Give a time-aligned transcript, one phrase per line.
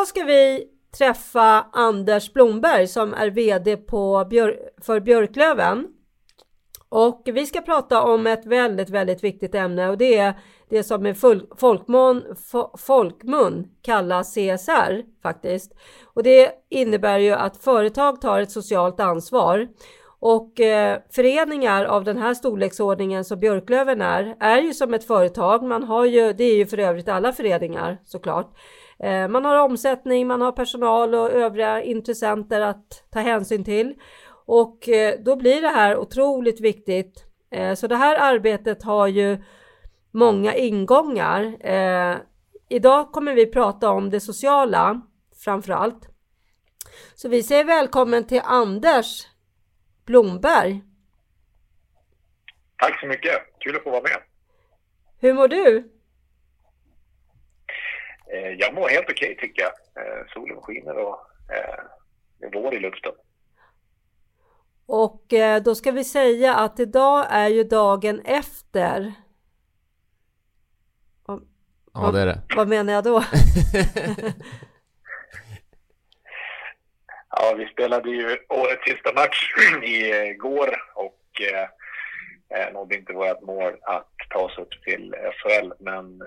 [0.00, 0.64] Idag ska vi
[0.98, 5.86] träffa Anders Blomberg som är VD på Björ för Björklöven.
[6.88, 10.34] Och vi ska prata om ett väldigt, väldigt viktigt ämne och det är
[10.68, 11.18] det som med
[11.56, 12.36] folkmun,
[12.78, 15.72] folkmun kallas CSR faktiskt.
[16.04, 19.68] Och det innebär ju att företag tar ett socialt ansvar.
[20.20, 25.62] Och eh, föreningar av den här storleksordningen som Björklöven är, är ju som ett företag.
[25.62, 28.52] Man har ju, det är ju för övrigt alla föreningar såklart.
[29.02, 33.94] Eh, man har omsättning, man har personal och övriga intressenter att ta hänsyn till.
[34.46, 37.24] Och eh, då blir det här otroligt viktigt.
[37.50, 39.38] Eh, så det här arbetet har ju
[40.10, 41.56] många ingångar.
[42.68, 45.00] Idag kommer vi prata om det sociala
[45.44, 46.08] framför allt.
[47.14, 49.26] Så vi säger välkommen till Anders
[50.06, 50.82] Blomberg.
[52.76, 54.22] Tack så mycket, kul att få vara med.
[55.20, 55.99] Hur mår du?
[58.32, 59.72] Eh, jag mår helt okej okay, tycker jag.
[60.04, 61.20] Eh, solen skiner och
[61.52, 61.84] eh,
[62.38, 63.12] det är vår i luften.
[64.86, 65.24] Och
[65.64, 69.12] då ska vi säga att idag är ju dagen efter.
[71.92, 72.42] Ja, det är det.
[72.56, 73.22] Vad menar jag då?
[77.30, 81.40] ja, vi spelade ju årets sista match igår och
[82.50, 85.72] eh, nådde inte vårt mål att ta oss upp till SHL.
[85.78, 86.22] Men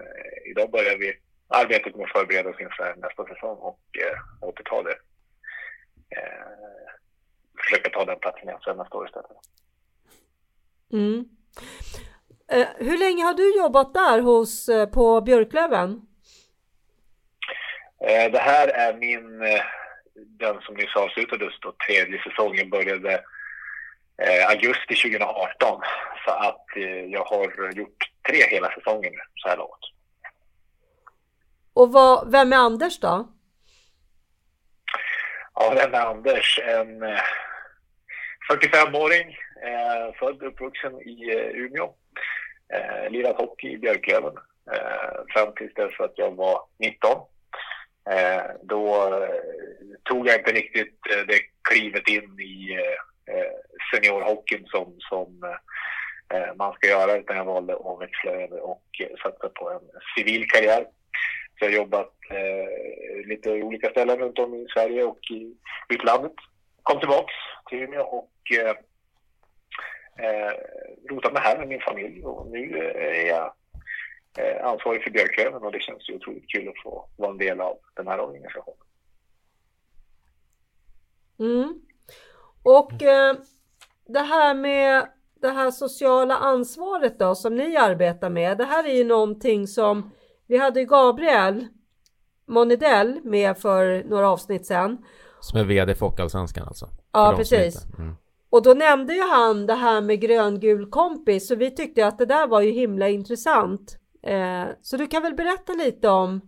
[0.46, 1.14] idag börjar vi
[1.54, 4.98] arbetet med att förbereda oss inför nästa säsong och eh, återta det.
[6.16, 6.46] Eh,
[7.62, 9.38] försöka ta den platsen igen sen nästa år istället.
[10.94, 11.26] Mm.
[12.52, 16.02] Eh, hur länge har du jobbat där hos, eh, på Björklöven?
[18.08, 19.64] Eh, det här är min, eh,
[20.16, 23.14] den som nyss avslutades då, tredje säsongen började
[24.18, 25.82] eh, augusti 2018.
[26.26, 26.66] Så att
[27.08, 29.94] jag har gjort tre hela säsonger så här långt.
[31.74, 33.28] Och vad, vem är Anders då?
[35.54, 36.60] Ja, vem är Anders?
[36.64, 37.20] En eh,
[38.52, 41.94] 45-åring, eh, född och uppvuxen i eh, Umeå.
[43.10, 44.34] Lirat hockey i Björklöven
[45.34, 47.22] fram tills dess att jag var 19.
[48.62, 49.10] Då
[50.04, 52.78] tog jag inte riktigt det klivet in i
[53.92, 55.58] seniorhockeyn som, som
[56.56, 60.86] man ska göra utan jag valde att växla över och satsa på en civil karriär
[61.64, 65.56] jag har jobbat eh, lite olika ställen runt om i Sverige och i
[65.90, 66.34] utlandet.
[66.84, 67.34] Kom tillbaks
[67.70, 68.76] till Umeå och eh,
[70.26, 70.54] eh,
[71.10, 73.54] rotat mig här med min familj och nu eh, är jag
[74.38, 77.62] eh, ansvarig för Björklöven och det känns ju otroligt kul att få vara en del
[77.62, 78.88] av den här organisationen.
[81.40, 81.82] Mm.
[82.64, 83.36] Och eh,
[84.06, 85.08] det här med
[85.42, 88.58] det här sociala ansvaret då som ni arbetar med.
[88.58, 90.12] Det här är ju någonting som
[90.48, 91.68] vi hade Gabriel
[92.46, 95.06] Monidell med för några avsnitt sedan.
[95.40, 96.90] Som är VD för Hockeyallsvenskan alltså?
[97.12, 97.86] Ja, precis.
[97.98, 98.16] Mm.
[98.50, 102.26] Och då nämnde ju han det här med gröngul kompis, så vi tyckte att det
[102.26, 104.00] där var ju himla intressant.
[104.24, 106.42] Eh, så du kan väl berätta lite om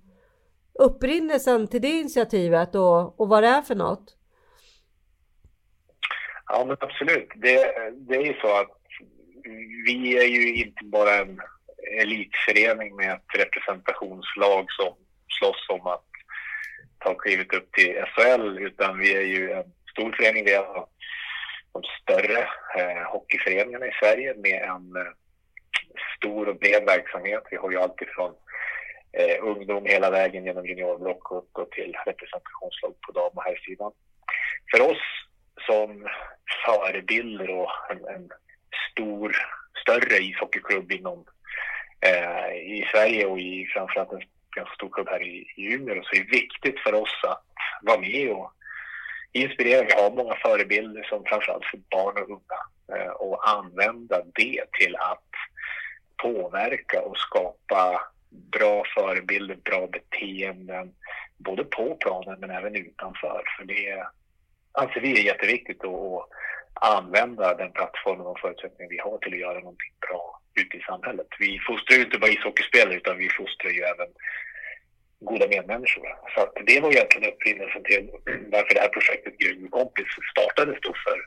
[0.80, 4.18] upprinnelsen till det initiativet och, och vad det är för något?
[6.46, 7.30] Ja, men absolut.
[7.36, 7.74] Det,
[8.08, 8.78] det är ju så att
[9.86, 11.40] vi är ju inte bara en
[12.02, 14.96] elitförening med ett representationslag som
[15.40, 16.06] slåss om att
[17.00, 20.46] ta klivet upp till SHL, utan vi är ju en stor förening.
[20.46, 20.90] Vi är en av
[21.74, 22.40] de större
[22.78, 25.12] eh, hockeyföreningarna i Sverige med en eh,
[26.18, 27.44] stor och bred verksamhet.
[27.52, 28.34] Vi har ju alltifrån
[29.14, 33.92] eh, ungdom hela vägen genom juniorblock och till representationslag på dam och herrsidan.
[34.72, 35.04] För oss
[35.68, 36.08] som
[36.66, 38.30] förebilder och en, en
[38.92, 39.36] stor,
[39.82, 41.26] större ishockeyklubb inom
[42.06, 44.22] eh, i Sverige och i framförallt en
[44.56, 46.04] ganska stor klubb här i, i Umeå.
[46.04, 47.44] Så är det viktigt för oss att
[47.82, 48.52] vara med och
[49.32, 49.86] inspirera.
[49.86, 52.62] Vi har många förebilder som framförallt för barn och unga
[53.00, 55.30] eh, och använda det till att
[56.18, 60.94] påverka och skapa bra förebilder, bra beteenden,
[61.38, 63.44] både på planen men även utanför.
[63.58, 64.08] För det
[64.72, 66.30] anser vi är jätteviktigt att
[66.74, 71.28] använda den plattformen och förutsättningar vi har till att göra någonting bra ute i samhället.
[71.40, 74.08] Vi fostrar ju inte bara ishockeyspelare utan vi fostrar ju även
[75.20, 76.08] goda medmänniskor.
[76.36, 78.10] Så att det var egentligen upprinnelsen till
[78.52, 81.18] varför det här projektet Grym kompis startades då för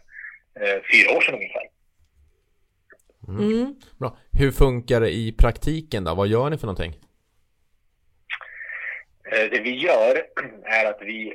[0.62, 1.66] eh, fyra år sedan ungefär.
[3.28, 3.52] Mm.
[3.52, 3.74] Mm.
[3.98, 4.18] Bra.
[4.32, 6.14] Hur funkar det i praktiken då?
[6.14, 6.92] Vad gör ni för någonting?
[9.32, 10.22] Eh, det vi gör
[10.64, 11.34] är att vi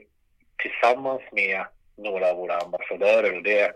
[0.57, 1.65] tillsammans med
[1.97, 3.71] några av våra ambassadörer och det är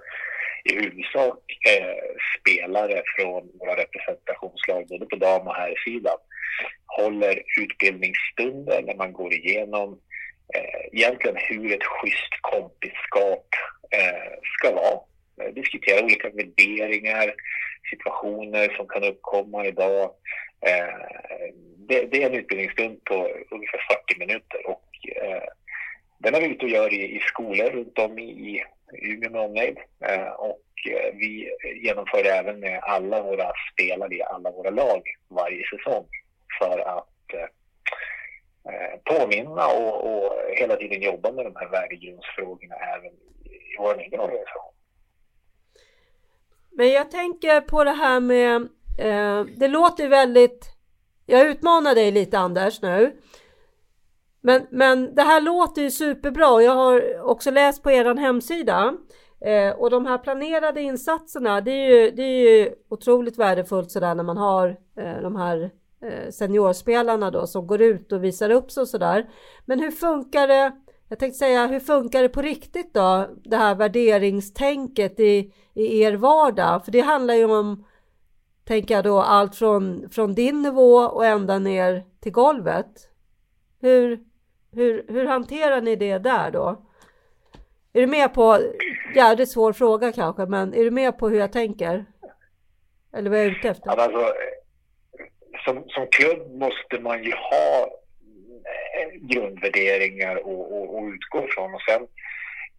[0.72, 6.18] i huvudsak eh, spelare från våra representationslag både på dam och herrsidan
[6.86, 10.02] håller utbildningsstunder när man går igenom
[10.56, 13.48] eh, egentligen hur ett schysst kompisskap
[13.92, 15.00] eh, ska vara.
[15.42, 17.34] Eh, diskutera olika värderingar,
[17.90, 20.12] situationer som kan uppkomma idag.
[20.68, 21.38] Eh,
[21.88, 23.16] det, det, är en utbildningsstund på
[23.52, 25.44] ungefär 40 minuter och eh,
[26.20, 28.63] den är vi ute och gör i, i skolor runt om i,
[28.94, 29.78] Umeå med omnejd.
[30.00, 31.51] Eh, och eh, vi
[31.84, 36.07] genomför det även med alla våra spelare i alla våra lag varje säsong
[36.60, 43.78] för att eh, påminna och, och hela tiden jobba med de här värdegrundsfrågorna även i
[43.80, 44.74] vår egen organisation.
[46.72, 48.56] Men jag tänker på det här med,
[49.00, 50.66] eh, det låter väldigt,
[51.25, 53.12] jag utmanar dig lite Anders nu.
[54.48, 56.50] Men, men det här låter ju superbra.
[56.54, 58.94] och Jag har också läst på er hemsida.
[59.42, 64.16] Eh, och de här planerade insatserna, det är ju, det är ju otroligt värdefullt sådär
[64.16, 64.68] när man har
[64.98, 65.72] eh, de här
[66.02, 69.30] eh, seniorspelarna då som går ut och visar upp sig och sådär.
[69.66, 70.72] Men hur funkar det?
[71.10, 73.28] Jag tänkte säga, hur funkar det på riktigt då?
[73.44, 76.86] Det här värderingstänket i, i er vardag?
[76.86, 77.86] För det handlar ju om,
[78.66, 83.10] tänker jag då, allt från, från din nivå och ända ner till golvet.
[83.82, 84.26] Hur,
[84.72, 86.84] hur, hur hanterar ni det där då?
[87.94, 88.60] Är du med på,
[89.16, 92.06] jävligt svår fråga kanske, men är du med på hur jag tänker?
[93.14, 93.90] Eller vad jag är ute efter?
[93.90, 94.34] Alltså,
[95.66, 97.81] som, som klubb måste man ju ha
[98.72, 102.08] eh, grundvärderingar att utgå ifrån och sen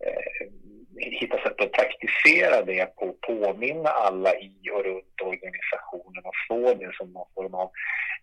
[0.05, 0.49] eh,
[0.97, 6.97] hitta sätt att praktisera det på påminna alla i och runt organisationen och få det
[6.97, 7.71] som någon form av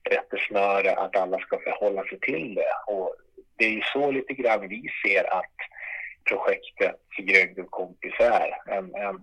[0.10, 2.94] rättesnöre att alla ska förhålla sig till det.
[2.94, 3.16] Och
[3.58, 5.56] det är ju så lite grann vi ser att
[6.30, 8.78] projektet Grön kompis är.
[8.78, 9.16] En, en,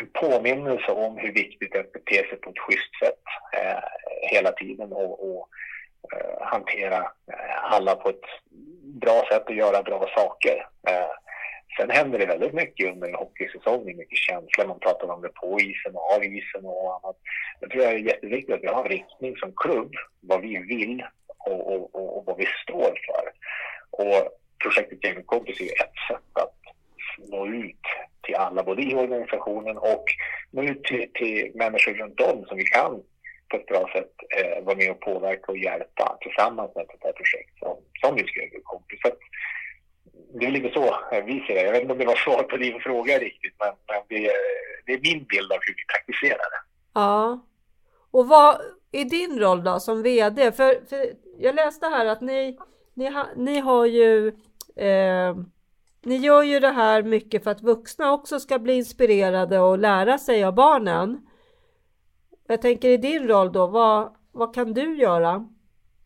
[0.00, 3.22] en påminnelse om hur viktigt det är att bete sig på ett schysst sätt
[3.56, 3.82] eh,
[4.30, 5.48] hela tiden och, och
[6.12, 6.98] eh, hantera
[7.32, 8.26] eh, alla på ett
[8.82, 10.68] bra sätt och göra bra saker.
[10.88, 11.10] Eh,
[11.78, 13.84] sen händer det väldigt mycket under en hockeysäsong.
[13.84, 14.66] Det är mycket känslor.
[14.66, 17.16] Man pratar om det på isen och av isen och annat.
[17.60, 21.04] Jag tror det är jätteviktigt att vi har en riktning som klubb, vad vi vill
[21.46, 23.24] och, och, och, och vad vi står för.
[23.90, 24.28] Och
[24.62, 26.54] projektet Gängkompis är ett sätt att
[27.18, 27.86] nå ut
[28.22, 30.04] till alla, både i organisationen och
[30.50, 33.02] nå ut till, till människor runt om som vi kan
[33.48, 37.04] på ett bra sätt eh, vara med och påverka och hjälpa tillsammans med ett sånt
[37.04, 39.00] här projekt som, som just Gängkompis.
[40.40, 41.62] Det är lite så eh, vi ser det.
[41.62, 44.30] Jag vet inte om det var svar på din fråga riktigt, men, men det,
[44.86, 46.62] det är min bild av hur vi praktiserar det.
[46.94, 47.40] Ja.
[48.10, 48.60] Och vad
[49.00, 50.52] i din roll då som VD?
[50.52, 52.58] För, för jag läste här att ni
[52.94, 54.28] ni, ha, ni har ju
[54.76, 55.36] eh,
[56.02, 60.18] ni gör ju det här mycket för att vuxna också ska bli inspirerade och lära
[60.18, 61.26] sig av barnen.
[62.48, 65.48] Jag tänker i din roll då, vad, vad kan du göra?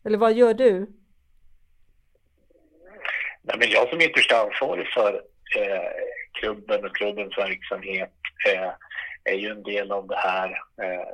[0.05, 0.77] Eller vad gör du?
[3.41, 5.13] Nej, men jag som ytterst ansvarig för
[5.57, 5.91] eh,
[6.33, 8.13] klubben och klubbens verksamhet
[8.53, 8.69] eh,
[9.23, 10.49] är ju en del av det här.
[10.81, 11.07] Eh,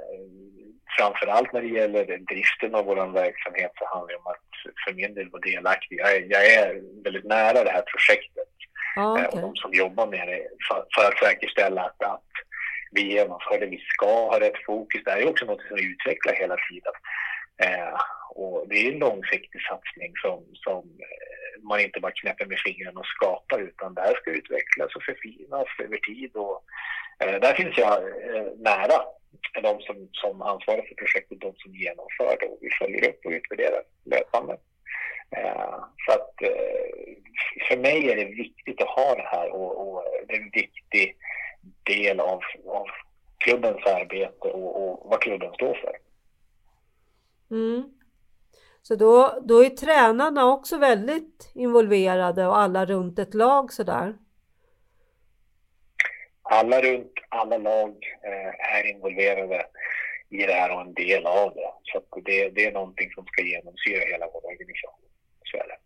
[0.98, 4.48] framförallt när det gäller driften av vår verksamhet så handlar det om att
[4.86, 6.00] för min del vara delaktig.
[6.00, 8.52] Jag är, jag är väldigt nära det här projektet
[8.96, 9.26] ah, okay.
[9.26, 12.32] och de som jobbar med det för, för att säkerställa att, att
[12.92, 15.02] vi genomför det vi ska ha rätt fokus.
[15.06, 16.94] Det här är också något som vi utvecklar hela tiden.
[17.58, 18.00] Eh,
[18.30, 23.00] och det är en långsiktig satsning som, som eh, man inte bara knäpper med fingrarna
[23.00, 26.36] och skapar utan det här ska utvecklas och förfinas över tid.
[26.36, 26.64] Och,
[27.20, 28.98] eh, där finns jag eh, nära
[29.62, 33.32] de som, som ansvarar för projektet, de som genomför det och vi följer upp och
[33.32, 34.58] utvärderar löpande.
[35.32, 37.18] Eh, så att eh,
[37.68, 41.16] för mig är det viktigt att ha det här och, och det är en viktig
[41.84, 42.88] del av, av
[43.38, 46.07] klubbens arbete och, och vad klubben står för.
[47.52, 47.84] Mm.
[48.82, 54.18] Så då, då är tränarna också väldigt involverade och alla runt ett lag sådär?
[56.42, 59.66] Alla runt alla lag eh, är involverade
[60.30, 61.72] i det här och en del av det.
[61.84, 65.00] Så det, det är någonting som ska genomsyra hela vår organisation.
[65.44, 65.78] Så är det.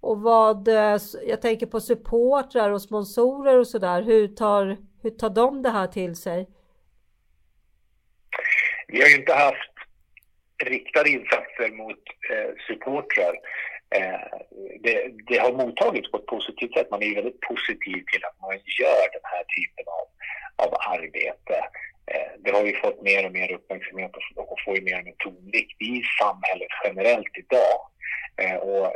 [0.00, 4.02] Och vad, eh, jag tänker på supportrar och sponsorer och sådär.
[4.02, 6.48] Hur tar, hur tar de det här till sig?
[8.92, 9.74] Vi har ju inte haft
[10.64, 13.34] riktade insatser mot eh, supportrar.
[13.96, 14.26] Eh,
[14.80, 14.96] det,
[15.28, 16.90] det, har mottagits på ett positivt sätt.
[16.90, 20.06] Man är ju väldigt positiv till att man gör den här typen av,
[20.64, 21.56] av arbete.
[22.12, 25.04] Eh, det har ju fått mer och mer uppmärksamhet och, och får ju mer och
[25.04, 27.78] mer tonvikt i samhället generellt idag.
[28.42, 28.92] Eh, och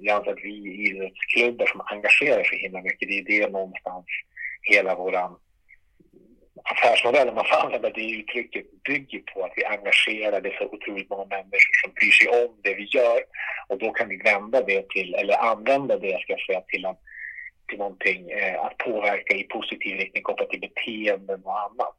[0.00, 0.54] jag anser att vi
[0.88, 4.06] idrottsklubbar som engagerar sig himla mycket, det är det någonstans
[4.62, 5.36] hela våran
[6.64, 11.26] Affärsmodellen man får använda det uttrycket, bygger på att vi engagerar det så otroligt många
[11.26, 13.20] människor som bryr sig om det vi gör.
[13.68, 16.96] Och då kan vi vända det till, eller använda det ska jag säga, till, en,
[17.68, 21.98] till någonting eh, att påverka i positiv riktning kopplat till beteenden och annat.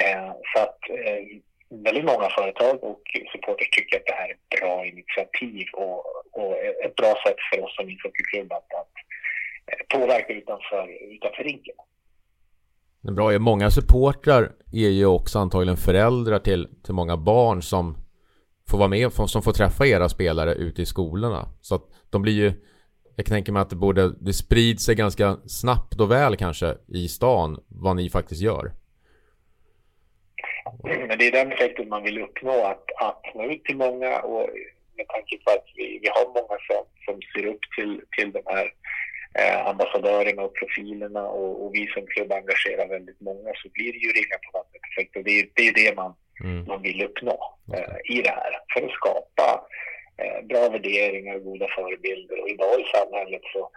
[0.00, 1.22] Eh, så att eh,
[1.68, 5.98] väldigt många företag och supporters tycker att det här är ett bra initiativ och,
[6.32, 8.94] och ett bra sätt för oss som ishockeyklubb att, att
[9.88, 11.74] påverka utanför, utanför rinken.
[13.06, 17.96] Det bra är många supportrar är ju också antagligen föräldrar till, till många barn som
[18.70, 21.48] får vara med, som får träffa era spelare ute i skolorna.
[21.60, 22.52] Så att de blir ju,
[23.16, 26.74] jag kan tänka mig att det borde, det sprids sig ganska snabbt och väl kanske
[26.88, 28.72] i stan vad ni faktiskt gör.
[30.82, 34.48] Men det är den effekten man vill uppnå, att, att nå ut till många och
[34.96, 38.42] med tanke på att vi, vi har många som, som ser upp till, till de
[38.46, 38.72] här
[39.34, 43.98] eh, ambassadörerna och profilerna och, och, vi som klubb engagerar väldigt många så blir det
[43.98, 44.82] ju ringa på vattnet.
[44.90, 46.14] Effekt och det är, det är det man,
[46.44, 46.64] mm.
[46.64, 48.52] man vill uppnå eh, i det här.
[48.72, 49.66] För att skapa
[50.22, 52.42] eh, bra värderingar och goda förebilder.
[52.42, 53.70] Och idag i samhället så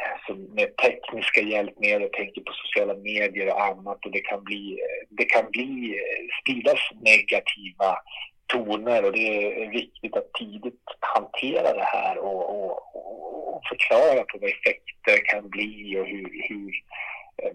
[0.00, 4.80] eh, så med tekniska hjälpmedel, tänker på sociala medier och annat och det kan bli,
[5.08, 7.96] det kan bli eh, spridas negativa
[8.52, 12.72] toner och det är viktigt att tidigt hantera det här och, och,
[13.54, 16.72] och förklara på vad effekter kan bli och hur, hur,
[17.42, 17.52] eh,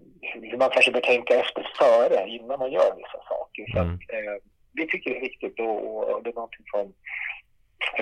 [0.52, 3.66] hur man kanske bör tänka efter före innan man gör vissa saker.
[3.74, 3.94] Så mm.
[3.94, 4.36] att, eh,
[4.74, 5.78] vi tycker det är viktigt och,
[6.16, 6.94] och det är någonting som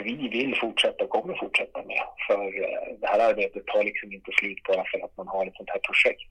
[0.04, 2.04] vi vill fortsätta och kommer fortsätta med.
[2.28, 5.56] För eh, det här arbetet tar liksom inte slut bara för att man har ett
[5.56, 6.22] sånt här projekt.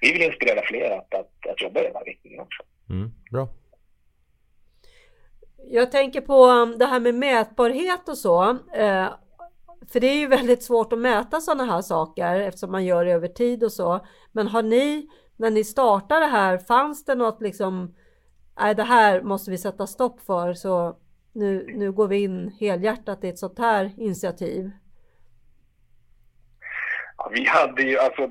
[0.00, 2.62] Vi vill inspirera fler att, att, att jobba i den här riktningen också.
[2.90, 3.48] Mm, bra.
[5.68, 8.50] Jag tänker på um, det här med mätbarhet och så.
[8.74, 9.08] Eh,
[9.92, 13.12] för det är ju väldigt svårt att mäta sådana här saker eftersom man gör det
[13.12, 14.06] över tid och så.
[14.32, 17.94] Men har ni, när ni startade det här, fanns det något liksom,
[18.60, 20.96] nej det här måste vi sätta stopp för så
[21.32, 24.70] nu, nu går vi in helhjärtat i ett sånt här initiativ?
[27.16, 28.30] Ja, vi hade ju alltså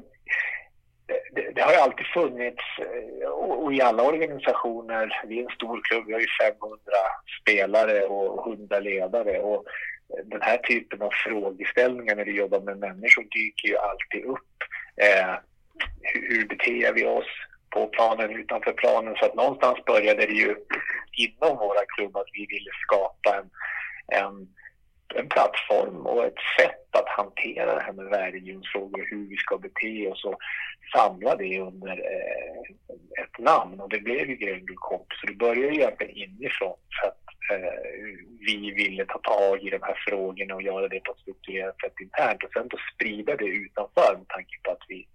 [1.35, 5.81] det, det, har ju alltid funnits, eh, och i alla organisationer, vi är en stor
[5.83, 6.79] klubb, vi har ju 500
[7.41, 9.39] spelare och 100 ledare.
[9.39, 9.65] Och
[10.23, 14.57] den här typen av frågeställningar när vi jobbar med människor dyker ju alltid upp.
[14.95, 15.35] Eh,
[16.01, 17.31] hur, hur beter vi oss
[17.69, 19.15] på planen, utanför planen?
[19.15, 20.55] Så att någonstans började det ju
[21.11, 23.49] inom våra klubb att vi ville skapa en,
[24.21, 24.47] en
[25.15, 30.07] en plattform och ett sätt att hantera det här med värdegrundsfrågor, hur vi ska bete
[30.07, 30.39] oss och
[30.95, 33.79] samla det under eh, ett namn.
[33.79, 37.73] Och det blev ju Gröngull Komp, så det började ju egentligen inifrån för att eh,
[38.39, 41.99] vi ville ta tag i de här frågorna och göra det på ett strukturerat sätt
[42.01, 45.07] internt och sen då sprida det utanför med tanke på att vi,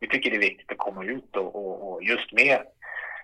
[0.00, 2.58] vi tycker det är viktigt att komma ut och, och, och just med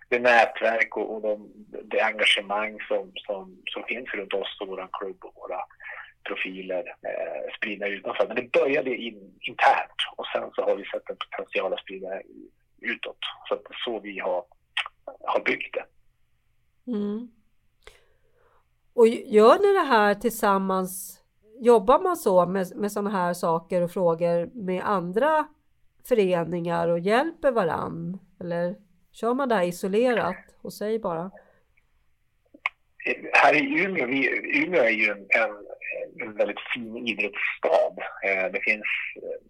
[0.09, 1.51] det nätverk och, och de,
[1.85, 5.61] det engagemang som, som, som finns runt oss och vår klubb och våra
[6.29, 8.27] profiler eh, spridda utanför.
[8.27, 12.09] Men det började in, internt och sen så har vi sett en potential att sprida
[12.79, 13.19] utåt.
[13.49, 14.45] Så att det är så vi har,
[15.21, 15.85] har byggt det.
[16.93, 17.31] Mm.
[18.95, 21.21] Och gör ni det här tillsammans?
[21.59, 25.47] Jobbar man så med, med sådana här saker och frågor med andra
[26.09, 28.19] föreningar och hjälper varann?
[28.41, 28.77] Eller
[29.13, 31.31] kör man det här isolerat hos sig bara?
[33.33, 34.29] Här i Umeå, vi,
[34.65, 35.67] Umeå är ju en, en
[36.23, 37.95] en väldigt fin idrottsstad.
[38.25, 38.87] Eh, det finns
[39.17, 39.41] eh,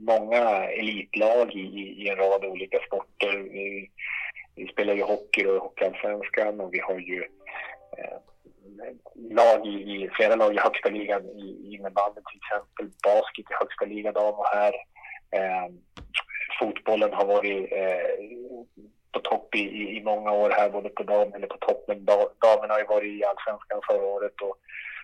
[0.00, 1.66] många elitlag i,
[2.02, 3.36] i en rad olika sporter.
[3.38, 3.90] Vi,
[4.54, 7.22] vi spelar ju hockey och Hockeyallsvenskan och vi har ju
[7.98, 8.18] eh,
[9.14, 12.86] lag i, i, flera lag i högsta ligan i innebandy till exempel.
[13.04, 14.74] Basket i högsta ligan dam och här.
[15.30, 15.68] Eh,
[16.58, 18.10] fotbollen har varit eh,
[19.12, 21.84] på topp i, i, många år här, både på dam eller på topp.
[21.88, 24.56] Men damerna har ju varit i allsvenskan förra året och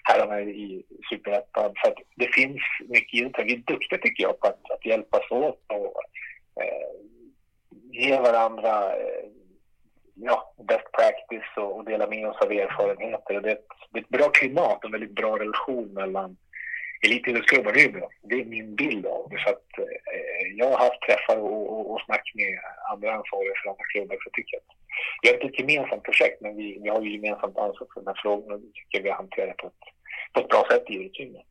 [0.08, 1.72] herrarna i Superettan.
[1.82, 3.46] Så att det finns mycket idrott.
[3.46, 6.02] Vi är duktiga tycker jag på att, att hjälpas åt och
[6.62, 6.90] eh,
[7.92, 9.26] ge varandra eh,
[10.14, 13.36] ja, best practice och, och dela med oss av erfarenheter.
[13.36, 16.36] Och det, är ett, det är ett bra klimat och en väldigt bra relation mellan
[17.06, 18.08] elitidrottsklubbar i Umeå.
[18.22, 19.38] Det är min bild av det.
[19.38, 22.58] Så att, eh, jag har haft träffar och, och, och snack med
[22.92, 24.16] andra ansvariga för andra klubbar.
[24.16, 24.76] Så jag att
[25.22, 28.06] vi har inte ett gemensamt projekt, men vi, vi har ju gemensamt ansvar för de
[28.06, 28.54] här frågorna.
[28.54, 29.95] Och det tycker jag vi hanterar på ett,
[30.36, 31.42] på ett bra sätt i Umeå.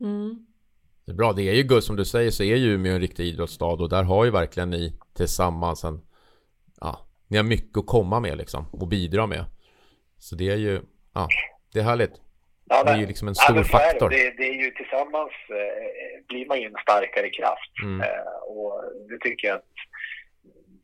[0.00, 0.46] Mm.
[1.04, 1.32] Det är bra.
[1.32, 3.88] Det är ju Gus, som du säger så är ju Umeå en riktig idrottsstad och
[3.88, 6.00] där har ju verkligen ni tillsammans en
[6.80, 9.44] ja, ni har mycket att komma med liksom och bidra med.
[10.18, 10.80] Så det är ju,
[11.14, 11.28] ja,
[11.72, 12.20] det är härligt.
[12.68, 14.10] Ja, det är ju liksom en stor ja, faktor.
[14.10, 17.72] Det, det, är ju tillsammans eh, blir man ju en starkare kraft.
[17.82, 18.00] Mm.
[18.00, 19.74] Eh, och det tycker jag att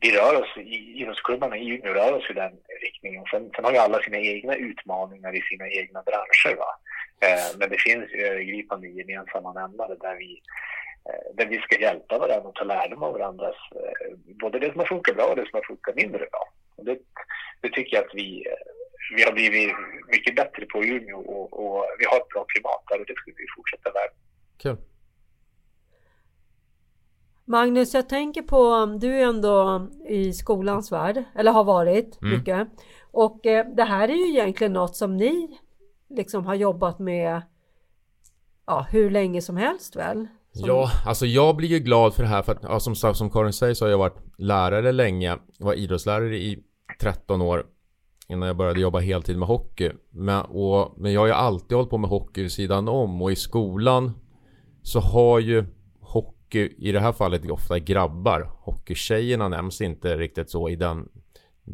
[0.00, 0.56] vi rör oss,
[1.00, 2.52] idrottsklubbarna i Umeå rör oss i den
[2.82, 3.24] riktningen.
[3.30, 6.56] Sen, sen har ju alla sina egna utmaningar i sina egna branscher.
[6.56, 6.70] Va?
[7.20, 10.42] Eh, men det finns övergripande gemensamma nämnare där vi,
[11.08, 14.78] eh, där vi ska hjälpa varandra och ta lärdom av varandras, eh, både det som
[14.78, 16.52] har funkat bra och det som har funkat mindre bra.
[16.76, 16.98] Det,
[17.60, 18.44] det tycker jag att vi,
[19.16, 19.76] vi har blivit
[20.08, 23.14] mycket bättre på i Umeå och, och, vi har ett bra klimat där och det
[23.14, 24.08] ska vi fortsätta med.
[24.62, 24.76] Kul.
[27.44, 32.38] Magnus, jag tänker på, du är ändå i skolans värld, eller har varit mm.
[32.38, 32.68] mycket.
[33.10, 35.58] Och eh, det här är ju egentligen något som ni
[36.10, 37.42] liksom har jobbat med
[38.66, 40.26] ja, hur länge som helst väl?
[40.52, 40.68] Som...
[40.68, 43.52] Ja, alltså jag blir ju glad för det här för att ja, som, som Karin
[43.52, 45.38] säger så har jag varit lärare länge.
[45.58, 46.62] Jag var idrottslärare i
[47.00, 47.66] 13 år
[48.28, 49.90] innan jag började jobba heltid med hockey.
[50.10, 53.32] Men, och, men jag har ju alltid hållit på med hockey vid sidan om och
[53.32, 54.12] i skolan
[54.82, 55.64] så har ju
[56.00, 58.50] hockey, i det här fallet ofta grabbar.
[58.60, 61.08] Hockeytjejerna nämns inte riktigt så i den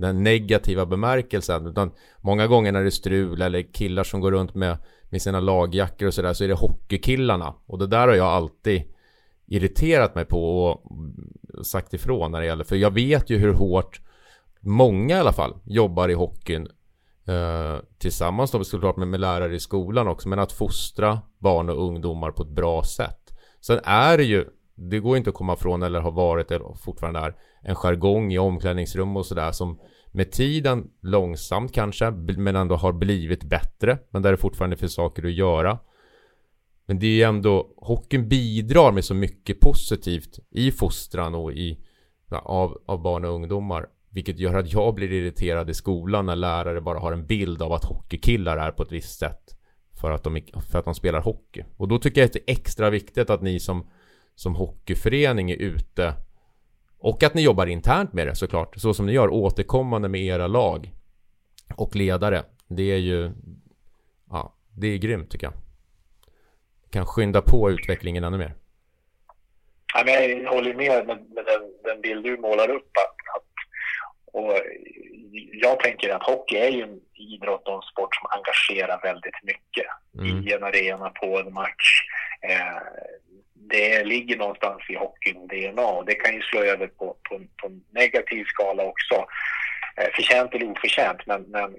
[0.00, 1.66] den negativa bemärkelsen.
[1.66, 4.78] Utan många gånger när det är strul eller killar som går runt med,
[5.10, 7.54] med sina lagjackor och sådär så är det hockeykillarna.
[7.66, 8.82] Och det där har jag alltid
[9.46, 10.82] irriterat mig på och
[11.66, 12.64] sagt ifrån när det gäller.
[12.64, 14.00] För jag vet ju hur hårt
[14.60, 16.68] många i alla fall jobbar i hockeyn.
[17.26, 20.28] Eh, tillsammans då såklart med, med lärare i skolan också.
[20.28, 23.32] Men att fostra barn och ungdomar på ett bra sätt.
[23.60, 24.44] Sen är det ju
[24.76, 27.34] det går inte att komma från eller har varit eller fortfarande är
[27.66, 29.80] en jargong i omklädningsrum och sådär som
[30.12, 35.26] med tiden långsamt kanske men ändå har blivit bättre men där det fortfarande finns saker
[35.26, 35.78] att göra.
[36.86, 41.78] Men det är ju ändå hockeyn bidrar med så mycket positivt i fostran och i
[42.30, 46.80] av, av barn och ungdomar vilket gör att jag blir irriterad i skolan när lärare
[46.80, 49.56] bara har en bild av att hockeykillar är på ett visst sätt
[50.00, 51.64] för att de, för att de spelar hockey.
[51.76, 53.86] Och då tycker jag att det är extra viktigt att ni som
[54.34, 56.14] som hockeyförening är ute
[56.98, 60.46] och att ni jobbar internt med det såklart, så som ni gör återkommande med era
[60.46, 60.90] lag
[61.76, 62.42] och ledare.
[62.68, 63.30] Det är ju,
[64.30, 65.54] ja, det är grymt tycker jag.
[66.90, 68.54] Kan skynda på utvecklingen ännu mer.
[69.94, 72.90] Ja, men jag håller med med, med den, den, bild du målar upp.
[72.96, 73.46] Att, att,
[74.32, 74.52] och
[75.52, 79.86] jag tänker att hockey är ju en idrott och en sport som engagerar väldigt mycket
[80.18, 80.48] mm.
[80.48, 82.02] i en arena, på en match.
[82.42, 82.76] Eh,
[83.68, 87.66] det ligger någonstans i hockeyn DNA och det kan ju slå över på, på, på
[87.66, 89.14] en negativ skala också.
[89.96, 91.76] Eh, förtjänt eller oförtjänt, men, men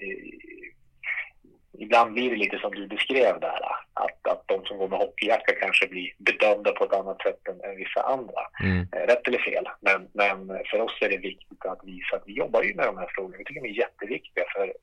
[1.80, 3.60] ibland blir det lite som du beskrev där,
[3.93, 7.69] att, att de som går med hockeyjacka kanske blir bedömda på ett annat sätt än,
[7.69, 8.41] än vissa andra.
[8.63, 8.88] Mm.
[8.91, 12.34] Eh, rätt eller fel, men, men för oss är det viktigt att visa att vi
[12.34, 13.38] jobbar ju med de här frågorna.
[13.38, 14.73] Vi tycker de är jätteviktiga för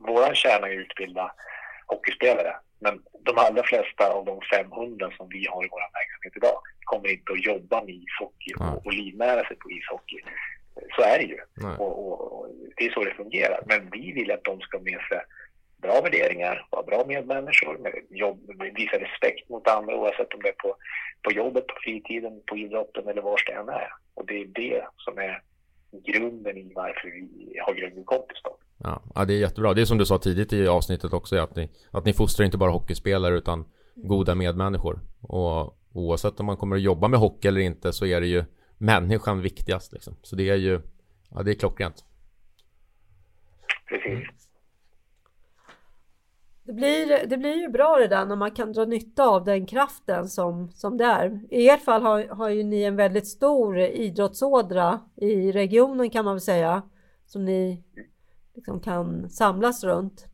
[0.00, 1.32] vår kärna är att utbilda
[1.88, 2.54] hockeyspelare.
[2.78, 7.08] Men de allra flesta av de 500 som vi har i vår verksamhet idag kommer
[7.08, 10.20] inte att jobba med ishockey och, och livnära sig på ishockey.
[10.96, 11.38] Så är det ju.
[11.78, 13.60] Och, och, och, det är så det fungerar.
[13.66, 15.20] Men vi vill att de ska med sig
[15.82, 18.40] bra värderingar, vara bra medmänniskor, med jobb,
[18.74, 20.76] visa respekt mot andra oavsett om det är på,
[21.22, 23.92] på jobbet, på fritiden, på idrotten eller var det än är.
[24.14, 25.42] Och det är det som är
[25.92, 28.57] grunden i varför vi har Grönby kompis då.
[28.78, 29.74] Ja, ja, det är jättebra.
[29.74, 32.58] Det är som du sa tidigt i avsnittet också, att ni, att ni fostrar inte
[32.58, 33.64] bara hockeyspelare utan
[33.94, 35.00] goda medmänniskor.
[35.20, 38.44] Och oavsett om man kommer att jobba med hockey eller inte så är det ju
[38.78, 39.92] människan viktigast.
[39.92, 40.16] Liksom.
[40.22, 40.80] Så det är ju,
[41.30, 42.04] ja det är klockrent.
[43.88, 44.48] Precis.
[46.62, 49.66] Det blir, det blir ju bra det där när man kan dra nytta av den
[49.66, 51.40] kraften som, som det är.
[51.50, 56.34] I ert fall har, har ju ni en väldigt stor idrottsådra i regionen kan man
[56.34, 56.82] väl säga.
[57.26, 57.84] Som ni
[58.58, 60.26] liksom kan samlas runt.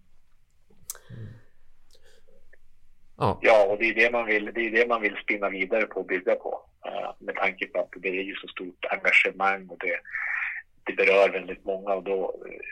[3.17, 3.39] Ja.
[3.43, 6.01] ja, och det är det man vill, det är det man vill spinna vidare på
[6.01, 6.53] och bygga på.
[6.87, 9.97] Uh, med tanke på att det är ju så stort engagemang och det,
[10.85, 12.21] det berör väldigt många och då,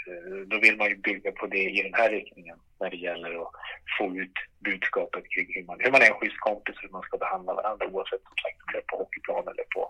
[0.09, 3.43] uh, då vill man ju bygga på det i den här riktningen när det gäller
[3.43, 3.53] att
[3.99, 7.03] få ut budskapet kring hur man, hur man är en schysst kompis och hur man
[7.03, 9.83] ska behandla varandra oavsett som sagt om det är på hockeyplan eller på,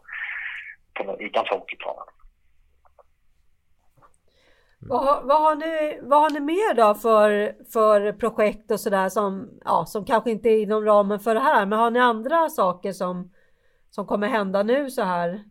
[0.96, 2.21] på utanför hockeyplanen.
[4.88, 9.09] Vad, har, vad, har ni, vad har ni mer då för, för projekt och sådär
[9.09, 12.49] som, ja, som kanske inte är inom ramen för det här, men har ni andra
[12.49, 13.33] saker som,
[13.90, 15.42] som kommer hända nu så här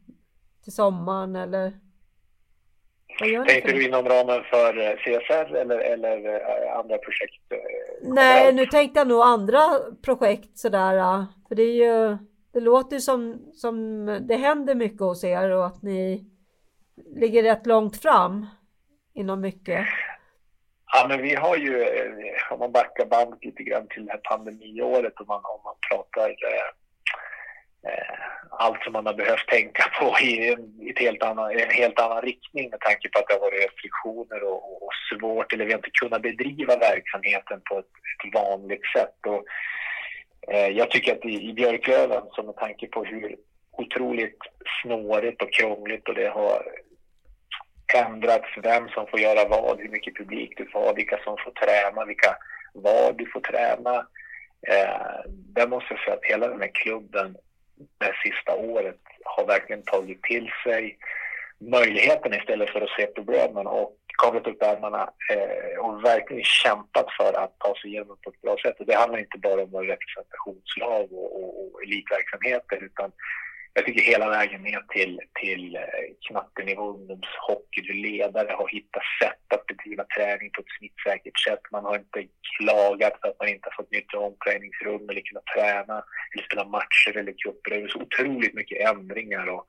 [0.63, 1.73] till sommaren eller?
[3.47, 7.51] Tänkte du inom ramen för eh, CSR eller, eller eh, andra projekt?
[7.51, 7.57] Eh,
[8.01, 9.59] Nej, nu tänkte jag nog andra
[10.01, 11.25] projekt sådär.
[11.47, 12.17] För det är ju,
[12.53, 16.25] det låter ju som, som det händer mycket hos er och att ni
[17.15, 18.45] ligger rätt långt fram
[19.13, 19.87] inom mycket.
[20.93, 24.19] Ja, men vi har ju, eh, om man backar bandet lite grann till det här
[24.23, 26.69] pandemiåret och man, om man pratar eh,
[27.91, 28.15] eh,
[28.49, 32.21] allt som man har behövt tänka på i en, ett helt annan, en helt annan
[32.21, 35.79] riktning med tanke på att det har varit restriktioner och, och svårt eller vi har
[35.79, 37.85] inte kunnat bedriva verksamheten på ett,
[38.25, 39.17] ett vanligt sätt.
[39.27, 39.45] Och,
[40.53, 43.35] eh, jag tycker att i, i Björklöven, så med tanke på hur
[43.71, 44.39] otroligt
[44.81, 46.80] snårigt och krångligt och det har
[47.95, 51.51] ändrats vem som får göra vad, hur mycket publik du får ha, vilka som får
[51.51, 52.37] träna, vilka
[52.73, 54.07] vad du får träna.
[54.67, 57.37] Eh, där måste jag säga att hela den här klubben
[57.97, 60.97] det sista året har verkligen tagit till sig
[61.57, 67.33] möjligheten istället för att se problemen och kavlat upp ärmarna eh, och verkligen kämpat för
[67.33, 68.79] att ta sig igenom på ett bra sätt.
[68.79, 73.11] Och det handlar inte bara om representationslag och, och, och elitverksamheter utan
[73.73, 75.81] jag tycker hela vägen ner till, till eh,
[76.27, 81.59] knattenivå ungdomshockey, du ledare har hittat sätt att bedriva träning på ett smittsäkert sätt.
[81.71, 86.03] Man har inte klagat för att man inte har fått nyttja omklädningsrum eller kunnat träna
[86.33, 87.71] eller spela matcher eller cuper.
[87.71, 89.65] Det är så otroligt mycket ändringar och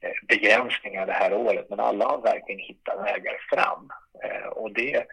[0.00, 3.90] eh, begränsningar det här året, men alla har verkligen hittat vägar fram.
[4.24, 5.06] Eh, och det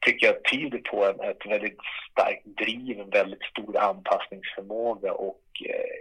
[0.00, 1.78] tycker jag tyder på ett väldigt
[2.10, 5.42] starkt driv, en väldigt stor anpassningsförmåga och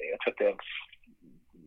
[0.10, 0.56] jag tror att det är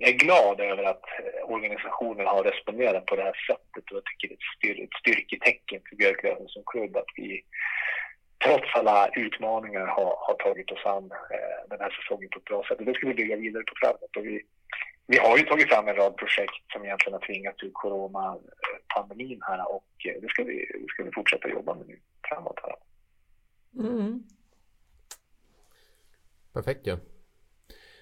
[0.01, 1.05] jag är glad över att
[1.45, 5.01] organisationen har responderat på det här sättet och jag tycker det är ett, styr, ett
[5.01, 7.45] styrketecken för Björklöven som klubb att vi
[8.45, 12.63] trots alla utmaningar har, har tagit oss an eh, den här säsongen på ett bra
[12.69, 12.79] sätt.
[12.79, 14.17] Och det ska vi bygga vidare på framåt.
[14.17, 14.43] Och vi,
[15.07, 19.75] vi har ju tagit fram en rad projekt som egentligen har tvingats ur coronapandemin här
[19.75, 22.59] och eh, det ska vi, det ska vi fortsätta jobba med nu framåt.
[22.63, 22.77] Här.
[23.89, 24.23] Mm.
[26.53, 26.91] Perfekt ju.
[26.91, 26.99] Ja.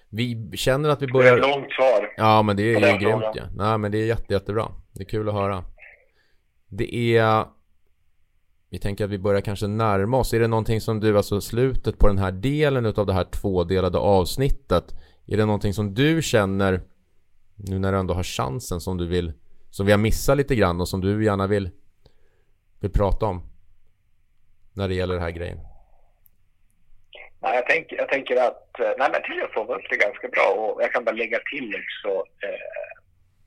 [0.09, 1.35] Vi känner att vi börjar...
[1.35, 2.13] Det är långt svar.
[2.17, 3.43] Ja, men det är ju grymt ja.
[3.55, 4.71] Nej, men det är jätte, jättebra.
[4.93, 5.63] Det är kul att höra.
[6.67, 7.45] Det är...
[8.69, 10.33] Vi tänker att vi börjar kanske närma oss.
[10.33, 13.97] Är det någonting som du, alltså slutet på den här delen av det här tvådelade
[13.97, 14.95] avsnittet.
[15.25, 16.81] Är det någonting som du känner,
[17.55, 19.33] nu när du ändå har chansen, som du vill,
[19.69, 21.69] som vi har missat lite grann och som du gärna vill,
[22.79, 23.41] vill prata om?
[24.73, 25.59] När det gäller den här grejen.
[27.41, 30.47] Nej, jag, tänk, jag tänker att eh, nej, men Theo får upp det ganska bra
[30.57, 32.99] och jag kan bara lägga till också eh,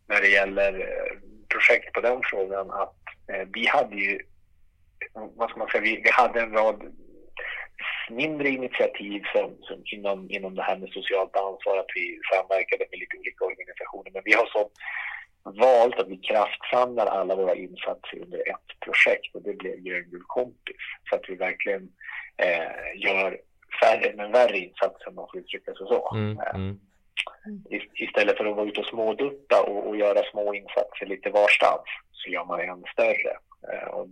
[0.09, 3.03] när det gäller eh, projekt på den frågan att
[3.33, 4.19] eh, vi hade ju,
[5.13, 6.93] vad ska man säga, vi, vi hade en rad
[8.11, 12.99] mindre initiativ som, som inom, inom det här med socialt ansvar, att vi samverkade med
[13.01, 14.11] lite olika organisationer.
[14.13, 14.71] Men vi har så
[15.45, 20.83] valt att vi kraftsamlar alla våra insatser under ett projekt och det blev Grön kompis.
[21.11, 21.89] Så att vi verkligen
[22.37, 23.41] eh, gör
[23.81, 26.15] färre men värre insatser om man får uttrycka sig så.
[26.15, 26.81] Mm, eh, mm.
[27.95, 32.31] Istället för att vara ute och smådutta och, och göra små insatser lite varstans så
[32.31, 33.33] gör man en större.
[33.73, 34.09] Eh, och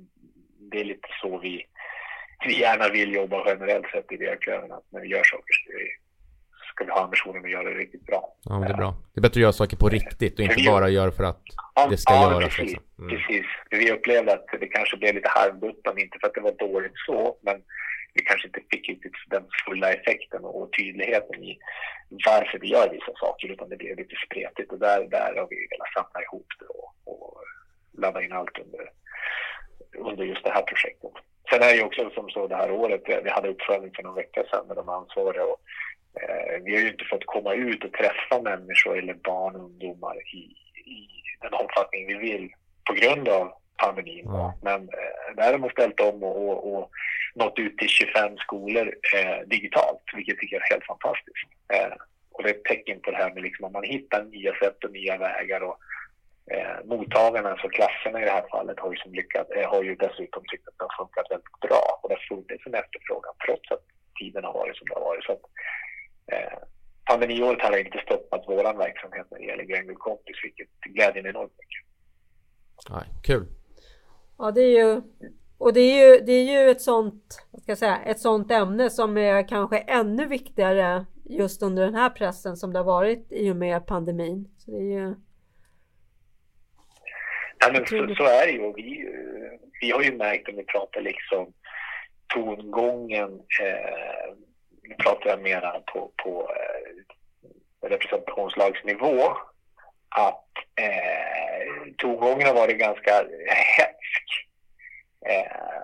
[0.71, 1.67] det är lite så vi,
[2.47, 4.73] vi gärna vill jobba generellt sett i Björklöven.
[4.73, 5.89] Att när vi gör saker ska vi,
[6.75, 8.35] ska vi ha ambitionen att göra det riktigt bra.
[8.45, 8.95] Ja, det är bra.
[9.15, 11.43] Det är bättre att göra saker på riktigt och inte bara göra för att
[11.91, 12.57] det ska ja, göras.
[12.57, 12.85] Precis, liksom.
[12.99, 13.11] mm.
[13.11, 13.47] precis.
[13.71, 17.37] Vi upplevde att det kanske blev lite halvduttande, inte för att det var dåligt så,
[17.43, 17.63] men
[18.15, 21.59] vi kanske inte fick riktigt den fulla effekten och tydligheten i
[22.27, 25.69] varför vi gör vissa saker utan det blev lite spretigt och där, där har vi
[25.71, 27.45] velat samla ihop det och, och
[27.93, 28.91] ladda in allt under,
[30.11, 31.13] under just det här projektet.
[31.51, 34.15] Sen är det ju också som så det här året, vi hade uppföljning för någon
[34.15, 35.61] vecka sedan med de ansvariga och
[36.21, 40.17] eh, vi har ju inte fått komma ut och träffa människor eller barn och ungdomar
[40.35, 40.43] i,
[40.91, 41.09] i
[41.41, 42.53] den omfattning vi vill
[42.89, 44.27] på grund av pandemin.
[44.27, 44.51] Mm.
[44.63, 46.91] Men eh, där har man ställt om och, och, och
[47.35, 51.51] nått ut till 25 skolor eh, digitalt, vilket tycker jag är helt fantastiskt.
[51.75, 51.93] Eh,
[52.33, 54.85] och det är ett tecken på det här med liksom att man hittar nya sätt
[54.85, 55.61] och nya vägar.
[55.61, 55.79] Och,
[56.53, 59.95] eh, mottagarna, alltså klasserna i det här fallet, har ju, som lyckat, eh, har ju
[59.95, 61.85] dessutom tyckt att det har funkat väldigt bra.
[62.03, 63.85] Och det har funnits en efterfrågan trots att
[64.21, 65.25] tiden har varit som det har varit.
[65.25, 65.45] Så att,
[66.33, 66.59] eh,
[67.05, 71.57] pandemiåret har inte stoppat vår verksamhet när det gäller Gränby kompis, vilket glädjer mig enormt
[71.59, 71.83] mycket.
[72.91, 73.47] Nej, kul.
[74.41, 75.01] Ja, det är ju
[75.61, 78.51] och det är ju, det är ju ett sånt, vad ska jag säga, ett sånt
[78.51, 83.33] ämne som är kanske ännu viktigare just under den här pressen som det har varit
[83.33, 84.49] i och med pandemin.
[84.59, 85.15] Så det är ju...
[87.59, 88.73] Ja, men så, så, är det ju.
[88.77, 89.09] Vi,
[89.81, 91.53] vi har ju märkt om vi pratar liksom
[92.35, 93.31] tongången,
[93.63, 94.35] eh,
[94.83, 99.23] nu pratar jag mera på, på eh, representationslagsnivå,
[100.17, 103.27] att eh, tongången har varit ganska
[103.77, 104.27] hätsk
[105.27, 105.81] eh,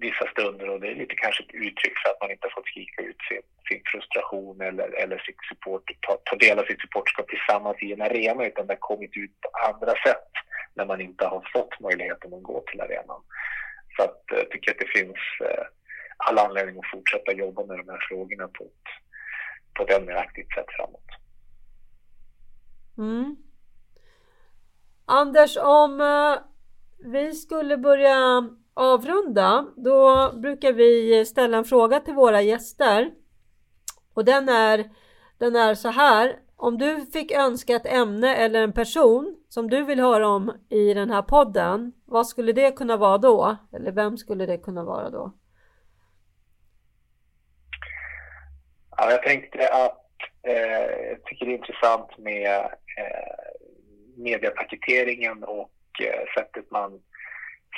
[0.00, 2.72] vissa stunder och det är lite kanske ett uttryck för att man inte har fått
[2.72, 7.28] skrika ut sin, sin frustration eller, eller sitt support, ta, ta del av sitt supportskap
[7.28, 10.30] tillsammans i en arena utan det har kommit ut på andra sätt
[10.74, 13.22] när man inte har fått möjligheten att gå till arenan.
[13.96, 15.64] Så att, eh, jag tycker att det finns eh,
[16.16, 18.86] all anledning att fortsätta jobba med de här frågorna på ett,
[19.74, 21.10] på ett ännu mer aktivt sätt framåt.
[22.98, 23.36] Mm.
[25.06, 26.42] Anders, om eh,
[27.12, 33.10] vi skulle börja avrunda, då brukar vi ställa en fråga till våra gäster.
[34.14, 34.90] Och den är,
[35.38, 36.36] den är så här.
[36.56, 40.94] Om du fick önska ett ämne eller en person som du vill höra om i
[40.94, 43.56] den här podden, vad skulle det kunna vara då?
[43.72, 45.32] Eller vem skulle det kunna vara då?
[48.96, 50.06] Ja, jag tänkte att
[50.42, 52.56] eh, jag tycker det är intressant med
[52.98, 53.53] eh,
[54.16, 57.02] mediapaketeringen och eh, sättet man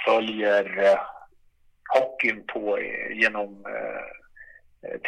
[0.06, 1.00] följer eh,
[1.94, 3.64] hockeyn på eh, genom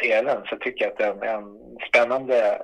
[0.03, 2.63] tvn så tycker jag att en, en spännande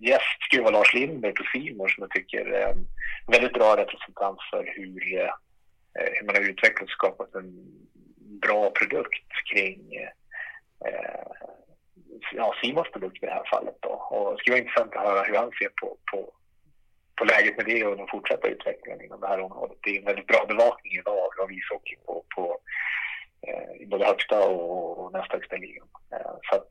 [0.00, 2.86] gäst skulle vara Lars Lindberg på Simor som jag tycker är en
[3.26, 5.00] väldigt bra representant för hur,
[6.14, 7.66] hur man har utvecklat och skapat en
[8.40, 9.94] bra produkt kring
[10.86, 11.32] eh,
[12.32, 13.76] ja, Simons produkt i det här fallet.
[13.80, 13.88] Då.
[13.88, 16.32] Och det skulle vara intressant att höra hur han ser på, på,
[17.16, 19.78] på läget med det och den fortsatta utvecklingen inom det här området.
[19.82, 22.58] Det är en väldigt bra bevakning idag av ishockey på, på
[23.46, 25.86] eh, i både högsta och, och nästa högsta ligan.
[26.12, 26.68] Eh, så att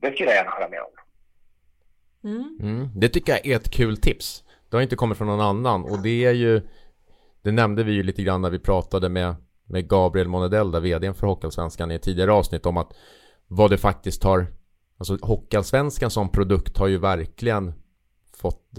[0.00, 0.94] det skulle jag gärna höra mer om.
[2.24, 2.58] Mm.
[2.60, 4.44] Mm, det tycker jag är ett kul tips.
[4.70, 6.62] Det har inte kommit från någon annan och det är ju
[7.42, 9.34] Det nämnde vi ju lite grann när vi pratade med
[9.70, 12.92] med Gabriel Monedell, där vdn för Hockeyallsvenskan i ett tidigare avsnitt om att
[13.46, 14.46] vad det faktiskt har
[14.98, 17.72] Alltså Hockeyallsvenskan som produkt har ju verkligen
[18.40, 18.70] fått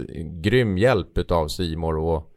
[0.42, 2.32] grym hjälp utav Simor och,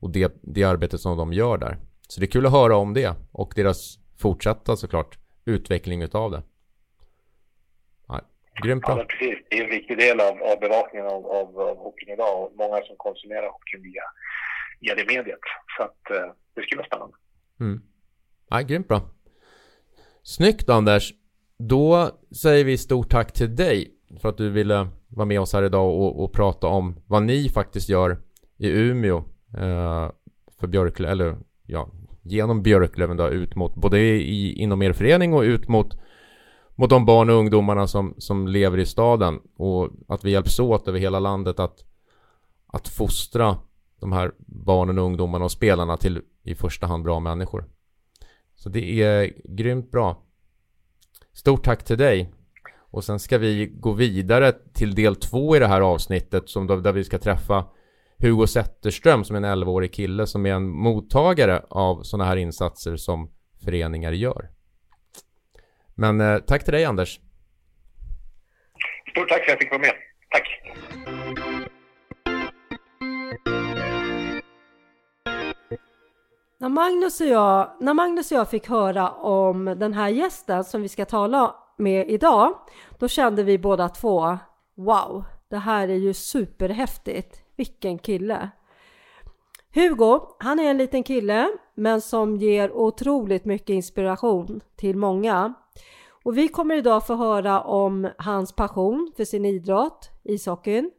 [0.00, 1.76] och det, det arbetet som de gör där.
[2.08, 6.42] Så det är kul att höra om det och deras fortsatta såklart utveckling utav det.
[8.08, 8.20] Ja,
[8.62, 8.98] grymt bra.
[8.98, 9.38] Ja, precis.
[9.50, 12.82] Det är en viktig del av, av bevakningen av, av, av hockeyn idag och många
[12.82, 14.02] som konsumerar hockeyn via,
[14.80, 15.40] via det mediet.
[15.76, 17.16] Så att eh, det skulle vara spännande.
[17.60, 17.82] Mm.
[18.50, 19.00] Ja, grymt bra.
[20.22, 21.12] Snyggt Anders.
[21.58, 22.10] Då
[22.42, 26.00] säger vi stort tack till dig för att du ville vara med oss här idag
[26.00, 28.18] och, och prata om vad ni faktiskt gör
[28.56, 29.16] i Umeå
[29.54, 30.10] eh,
[30.60, 31.88] för Björklöven, eller ja,
[32.22, 35.96] genom Björklöven då ut mot både i, inom er förening och ut mot
[36.74, 40.88] mot de barn och ungdomarna som, som lever i staden och att vi hjälps åt
[40.88, 41.84] över hela landet att
[42.66, 43.58] att fostra
[44.00, 47.64] de här barnen och ungdomarna och spelarna till i första hand bra människor.
[48.54, 50.22] Så det är grymt bra.
[51.32, 52.32] Stort tack till dig.
[52.92, 56.76] Och sen ska vi gå vidare till del två i det här avsnittet som då,
[56.76, 57.64] där vi ska träffa
[58.18, 62.96] Hugo Zetterström som är en 11-årig kille som är en mottagare av sådana här insatser
[62.96, 63.30] som
[63.64, 64.50] föreningar gör.
[65.94, 67.20] Men eh, tack till dig Anders.
[69.10, 69.94] Stort tack för att jag fick vara med.
[70.30, 70.48] Tack.
[76.58, 80.82] När Magnus, och jag, när Magnus och jag fick höra om den här gästen som
[80.82, 82.54] vi ska tala med idag,
[82.98, 84.38] då kände vi båda två
[84.74, 87.42] Wow, det här är ju superhäftigt.
[87.56, 88.50] Vilken kille!
[89.74, 95.54] Hugo, han är en liten kille men som ger otroligt mycket inspiration till många.
[96.24, 100.90] Och vi kommer idag få höra om hans passion för sin idrott, ishockeyn.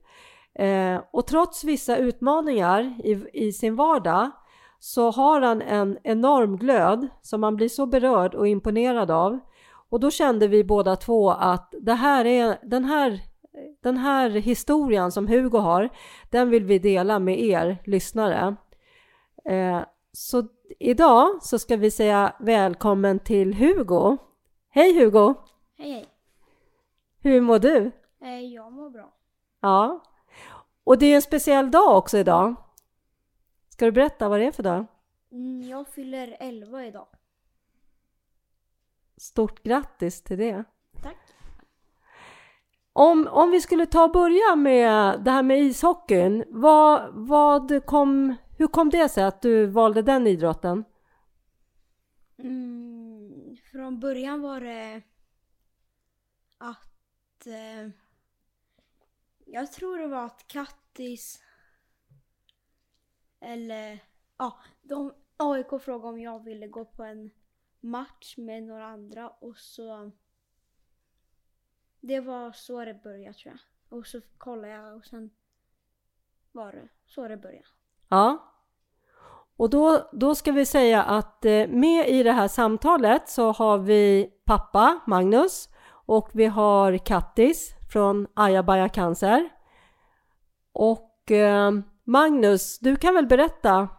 [0.55, 4.31] Eh, och trots vissa utmaningar i, i sin vardag
[4.79, 9.39] så har han en enorm glöd som man blir så berörd och imponerad av.
[9.93, 13.19] Och då kände vi båda två att det här är, den, här,
[13.81, 15.89] den här historien som Hugo har,
[16.29, 18.55] den vill vi dela med er lyssnare.
[19.45, 20.47] Eh, så
[20.79, 24.17] idag så ska vi säga välkommen till Hugo.
[24.69, 25.33] Hej Hugo!
[25.77, 26.05] Hej hej!
[27.19, 27.91] Hur mår du?
[28.21, 29.13] Eh, jag mår bra.
[29.61, 30.03] Ja.
[30.83, 32.55] Och det är en speciell dag också idag.
[33.69, 34.85] Ska du berätta vad det är för dag?
[35.31, 37.07] Mm, jag fyller 11 idag.
[39.17, 40.63] Stort grattis till det.
[41.01, 41.17] Tack.
[42.93, 46.43] Om, om vi skulle ta och börja med det här med ishockeyn.
[46.47, 50.83] Vad, vad kom, hur kom det sig att du valde den idrotten?
[52.37, 55.01] Mm, från början var det
[56.57, 57.89] att eh,
[59.45, 61.43] jag tror det var att Kattis
[63.39, 63.99] eller
[64.37, 67.31] Ja, de, AIK frågade om jag ville gå på en
[67.83, 70.11] match med några andra och så...
[71.99, 73.97] Det var så det började tror jag.
[73.99, 75.29] Och så kollade jag och sen
[76.51, 77.65] var det så det började.
[78.09, 78.53] Ja.
[79.57, 83.77] Och då, då ska vi säga att eh, med i det här samtalet så har
[83.77, 85.69] vi pappa Magnus
[86.05, 89.49] och vi har Kattis från Ayabaya Cancer.
[90.71, 91.71] Och eh,
[92.03, 93.89] Magnus, du kan väl berätta,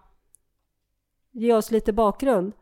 [1.31, 2.53] ge oss lite bakgrund.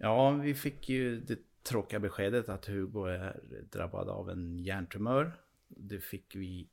[0.00, 3.40] Ja, vi fick ju det tråkiga beskedet att Hugo är
[3.72, 5.32] drabbad av en hjärntumör.
[5.68, 6.68] Det fick vi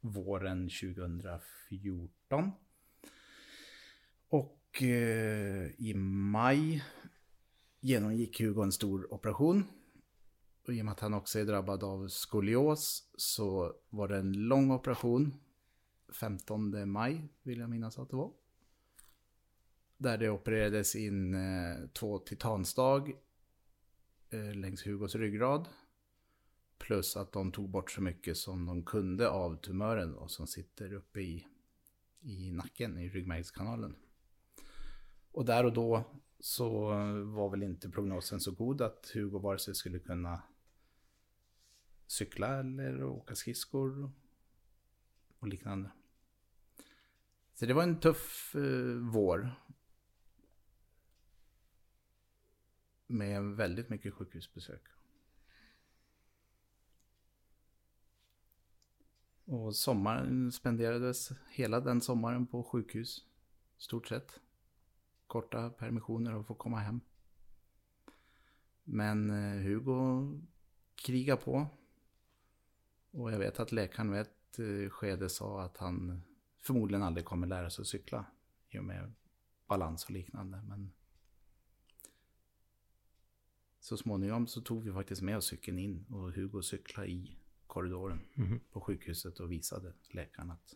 [0.00, 2.52] våren 2014.
[4.28, 6.84] Och eh, i maj
[7.80, 9.64] genomgick Hugo en stor operation.
[10.66, 14.32] Och i och med att han också är drabbad av skolios så var det en
[14.32, 15.34] lång operation.
[16.20, 18.32] 15 maj vill jag minnas att det var.
[19.98, 23.12] Där det opererades in eh, två titanstag
[24.30, 25.68] eh, längs Hugos ryggrad.
[26.78, 30.92] Plus att de tog bort så mycket som de kunde av tumören då, som sitter
[30.92, 31.46] uppe i,
[32.20, 33.96] i nacken, i ryggmärgskanalen.
[35.32, 36.04] Och där och då
[36.40, 36.88] så
[37.24, 40.42] var väl inte prognosen så god att Hugo vare sig skulle kunna
[42.06, 44.12] cykla eller åka skridskor
[45.38, 45.90] och liknande.
[47.54, 49.50] Så det var en tuff eh, vår.
[53.10, 54.82] Med väldigt mycket sjukhusbesök.
[59.44, 63.24] Och sommaren spenderades hela den sommaren på sjukhus.
[63.78, 64.40] Stort sett.
[65.26, 67.00] Korta permissioner och få komma hem.
[68.84, 70.32] Men eh, Hugo
[70.94, 71.66] krigar på.
[73.10, 76.22] Och jag vet att läkaren vid ett eh, skede sa att han
[76.58, 78.24] förmodligen aldrig kommer lära sig att cykla.
[78.68, 79.12] I och med
[79.66, 80.62] balans och liknande.
[80.68, 80.92] Men
[83.88, 88.20] så småningom så tog vi faktiskt med oss cykeln in och Hugo cyklade i korridoren
[88.34, 88.60] Mhm.
[88.72, 90.74] på sjukhuset och visade läkaren att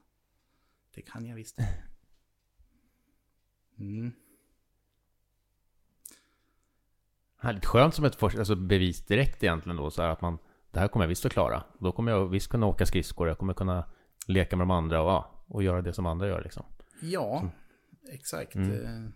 [0.94, 1.58] det kan jag visst.
[3.78, 4.12] Mm.
[7.36, 10.38] Härligt skönt som ett först, alltså bevis direkt egentligen då, så här att man,
[10.70, 11.64] det här kommer jag visst att klara.
[11.78, 13.84] Då kommer jag visst kunna åka skridskor, jag kommer kunna
[14.26, 16.64] leka med de andra och, och göra det som andra gör liksom.
[17.00, 17.50] Ja,
[18.08, 18.54] exakt.
[18.54, 18.70] Mm.
[19.04, 19.10] Eh,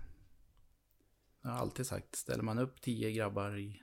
[1.42, 3.82] Jag har alltid sagt, ställer man upp tio grabbar i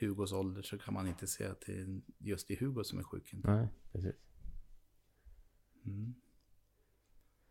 [0.00, 3.02] Hugos ålder så kan man inte se att det är just i Hugo som är
[3.02, 3.32] sjuk.
[3.32, 3.50] inte.
[3.50, 4.14] Nej, precis.
[5.84, 6.14] Mm.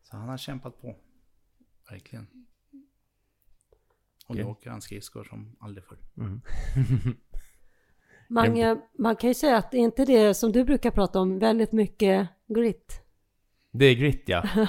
[0.04, 0.96] Så han har kämpat på.
[1.90, 2.28] Verkligen.
[4.26, 4.52] Och nu Okej.
[4.52, 6.00] åker han skridskor som aldrig förr.
[6.18, 6.42] Mm.
[8.28, 11.40] Man, man kan ju säga att det är inte det som du brukar prata om,
[11.40, 13.02] väldigt mycket grit.
[13.72, 14.50] Det är grit ja.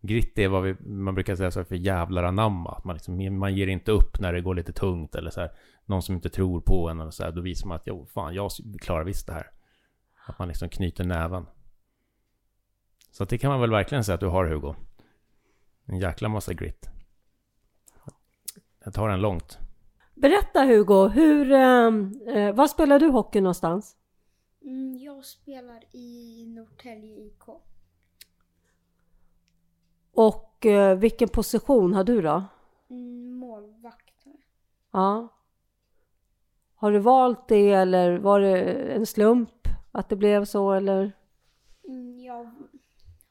[0.00, 2.70] Grit är vad vi, man brukar säga så här för jävlar anamma.
[2.70, 5.50] Att Man, liksom, man ger inte upp när det går lite tungt eller så här.
[5.86, 7.32] Någon som inte tror på en eller så här.
[7.32, 9.50] Då visar man att jo, fan jag klarar visst det här.
[10.26, 11.46] Att man liksom knyter näven.
[13.10, 14.74] Så det kan man väl verkligen säga att du har Hugo.
[15.84, 16.90] En jäkla massa grit.
[18.84, 19.58] Jag tar den långt.
[20.14, 21.86] Berätta Hugo, hur, eh,
[22.36, 23.96] eh, var spelar du hockey någonstans?
[24.62, 27.42] Mm, jag spelar i Norrtälje IK.
[30.20, 32.44] Och eh, vilken position har du då?
[32.90, 34.26] Mm, målvakt.
[34.90, 35.28] Ja.
[36.74, 41.12] Har du valt det eller var det en slump att det blev så eller?
[41.88, 42.50] Mm, jag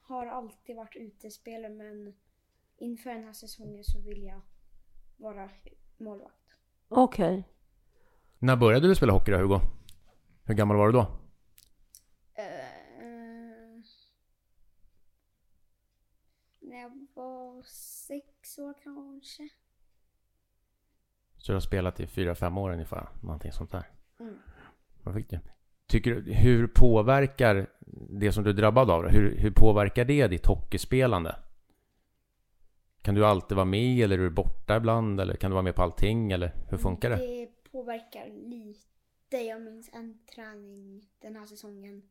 [0.02, 2.13] har alltid varit utespelare men
[2.78, 4.41] inför den här säsongen så vill jag
[5.17, 5.49] vara
[5.97, 6.56] målvakt.
[6.88, 7.43] Okej.
[8.39, 9.60] När började du spela hockey då Hugo?
[10.43, 11.08] Hur gammal var du då?
[12.34, 12.80] Eh,
[16.69, 19.49] när jag var sex år kanske.
[21.38, 23.89] Så du har spelat i fyra fem år ungefär, någonting sånt där.
[24.19, 24.38] Mm.
[25.03, 25.39] Vad fick du?
[25.88, 27.69] Tycker du, hur påverkar
[28.10, 31.36] det som du är drabbad av, hur, hur påverkar det ditt hockeyspelande?
[33.01, 35.22] Kan du alltid vara med eller är du borta ibland?
[35.22, 36.32] Eller kan du vara med på allting?
[36.32, 37.15] Eller hur funkar det?
[37.15, 39.38] Det påverkar lite.
[39.38, 42.09] Jag minns en träning den här säsongen.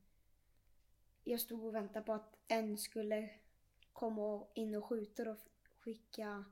[1.25, 3.29] Jag stod och väntade på att en skulle
[3.99, 5.37] komma in och skjuta och
[5.85, 6.45] skicka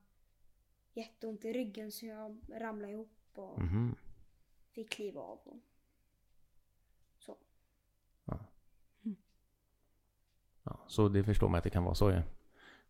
[0.92, 3.94] jätteont i ryggen så jag ramlade ihop och Mhm.
[4.72, 5.38] fick kliva av.
[5.44, 5.56] Och
[7.18, 7.36] så.
[10.64, 12.22] Ja, så det förstår man att det kan vara så ju.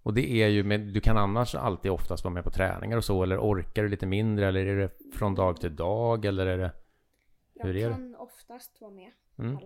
[0.03, 3.05] Och det är ju med, du kan annars alltid oftast vara med på träningar och
[3.05, 6.59] så, eller orkar du lite mindre, eller är det från dag till dag, eller är
[6.59, 6.73] det...
[7.53, 7.95] Jag Hur är det?
[7.95, 9.59] kan oftast vara med Mm.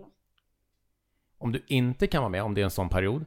[1.37, 3.25] Om du inte kan vara med, om det är en sån period,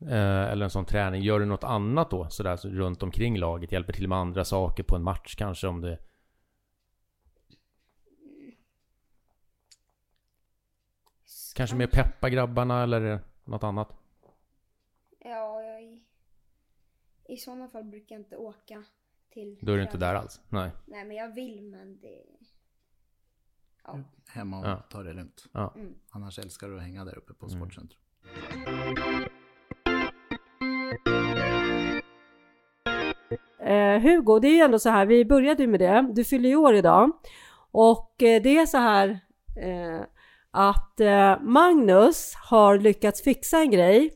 [0.00, 1.22] eller en sån träning.
[1.22, 2.28] Gör du något annat då?
[2.28, 3.72] Sådär så runt omkring laget?
[3.72, 5.98] Hjälper till med andra saker på en match kanske om det...
[11.54, 13.88] Kanske mer peppa grabbarna eller något annat?
[15.18, 16.04] Ja, jag, i,
[17.28, 18.84] i sådana fall brukar jag inte åka
[19.30, 20.40] till Då är du inte där alls?
[20.48, 20.70] Nej.
[20.86, 22.22] Nej, men jag vill men det...
[23.84, 24.00] Ja.
[24.28, 24.76] Hemma och Ja.
[24.90, 25.46] ta det lugnt.
[25.52, 25.72] Ja.
[25.76, 25.94] Mm.
[26.10, 27.58] Annars älskar du att hänga där uppe på Mm.
[27.58, 28.00] Sportcentrum.
[33.66, 36.48] Eh, Hugo, det är ju ändå så här, vi började ju med det, du fyller
[36.48, 37.10] ju år idag.
[37.70, 39.08] Och eh, det är så här
[39.56, 40.00] eh,
[40.50, 44.10] att eh, Magnus har lyckats fixa en grej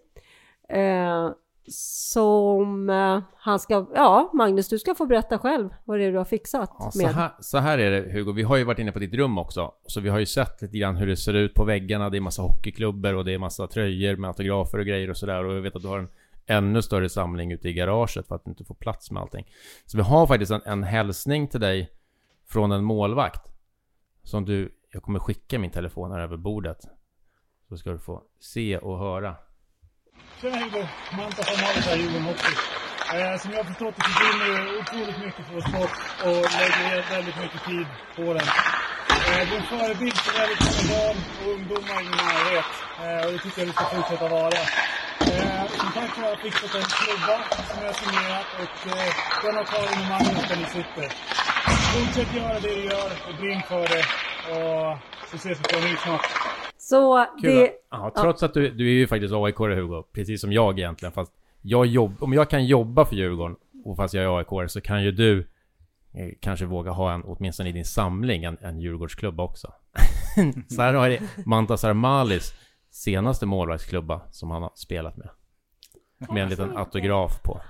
[0.69, 1.31] eh,
[1.69, 6.19] som eh, han ska, ja Magnus du ska få berätta själv vad det är du
[6.19, 7.15] har fixat Ja, så, med.
[7.15, 9.73] här, så här är det Hugo, vi har ju varit inne på ditt rum också.
[9.87, 12.11] Så vi har ju sett lite grann hur det ser ut på väggarna.
[12.11, 15.45] Det är massa hockeyklubbor och det är massa tröjor med autografer och grejer och sådär.
[15.45, 16.09] Och jag vet att du har en
[16.47, 19.47] ännu större samling ute i garaget för att inte få plats med allting.
[19.87, 21.91] Så vi har faktiskt en, en hälsning till dig
[22.49, 23.53] från en målvakt.
[24.23, 26.79] Som du, jag kommer skicka min telefon här över bordet.
[27.69, 29.37] Så ska du få se och höra.
[30.41, 30.89] Tjena Hugo!
[31.17, 32.55] Manta från Malmö här, Djurgården Hockey.
[33.15, 36.43] Eh, som jag har förstått det så brinner du otroligt mycket för vår sport och
[36.61, 37.87] lägger väldigt mycket tid
[38.17, 38.47] på den.
[39.29, 42.71] Eh, du är en förebild för väldigt många barn och ungdomar i din närhet.
[43.03, 44.59] Eh, och det tycker jag du ska fortsätta vara.
[45.31, 47.37] Eh, som sagt har jag fixat en klubba
[47.69, 49.11] som jag har signerat och eh,
[49.45, 51.07] den har Karin och Magnus där ni sitter.
[51.95, 54.05] Fortsätt göra det du gör och brinn för det.
[54.53, 54.99] Och
[55.31, 56.21] så ses vi på en ny snart.
[56.79, 60.41] Så Kul det, att- ja, trots att du, du är ju faktiskt aik Hugo, precis
[60.41, 61.13] som jag egentligen.
[61.13, 64.81] Fast jag jobb, om jag kan jobba för Djurgården, och fast jag är aik så
[64.81, 65.39] kan ju du
[66.15, 69.73] eh, kanske våga ha en, åtminstone i din samling, en, en Djurgårdsklubba också.
[70.69, 72.55] så här har det Mantas Armalis
[72.93, 75.29] senaste målvaktsklubba som han har spelat med.
[76.19, 77.61] Med en liten autograf på.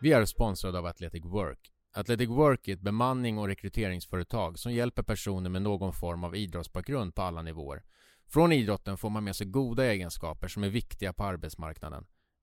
[0.00, 1.72] Vi är sponsrade av Athletic Work.
[1.94, 7.14] Athletic Work är ett bemanning och rekryteringsföretag som hjälper personer med någon form av idrottsbakgrund
[7.14, 7.82] på alla nivåer.
[8.26, 12.06] Från idrotten får man med sig goda egenskaper som är viktiga på arbetsmarknaden.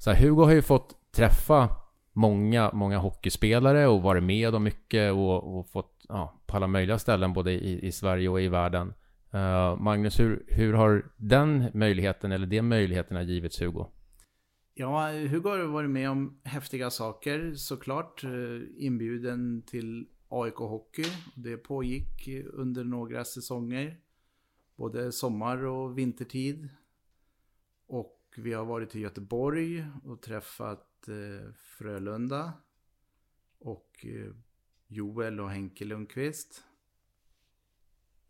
[0.00, 1.68] Så här, Hugo har ju fått träffa
[2.12, 6.98] många, många hockeyspelare och varit med om mycket och, och fått ja, på alla möjliga
[6.98, 8.94] ställen både i, i Sverige och i världen.
[9.34, 13.86] Uh, Magnus, hur, hur har den möjligheten eller de möjligheterna givits Hugo?
[14.74, 18.24] Ja, Hugo har varit med om häftiga saker såklart.
[18.24, 18.30] Eh,
[18.76, 21.06] inbjuden till AIK Hockey.
[21.34, 23.96] Det pågick under några säsonger.
[24.76, 26.68] Både sommar och vintertid.
[27.86, 32.52] Och vi har varit i Göteborg och träffat eh, Frölunda.
[33.58, 34.32] Och eh,
[34.86, 36.64] Joel och Henke Lundqvist.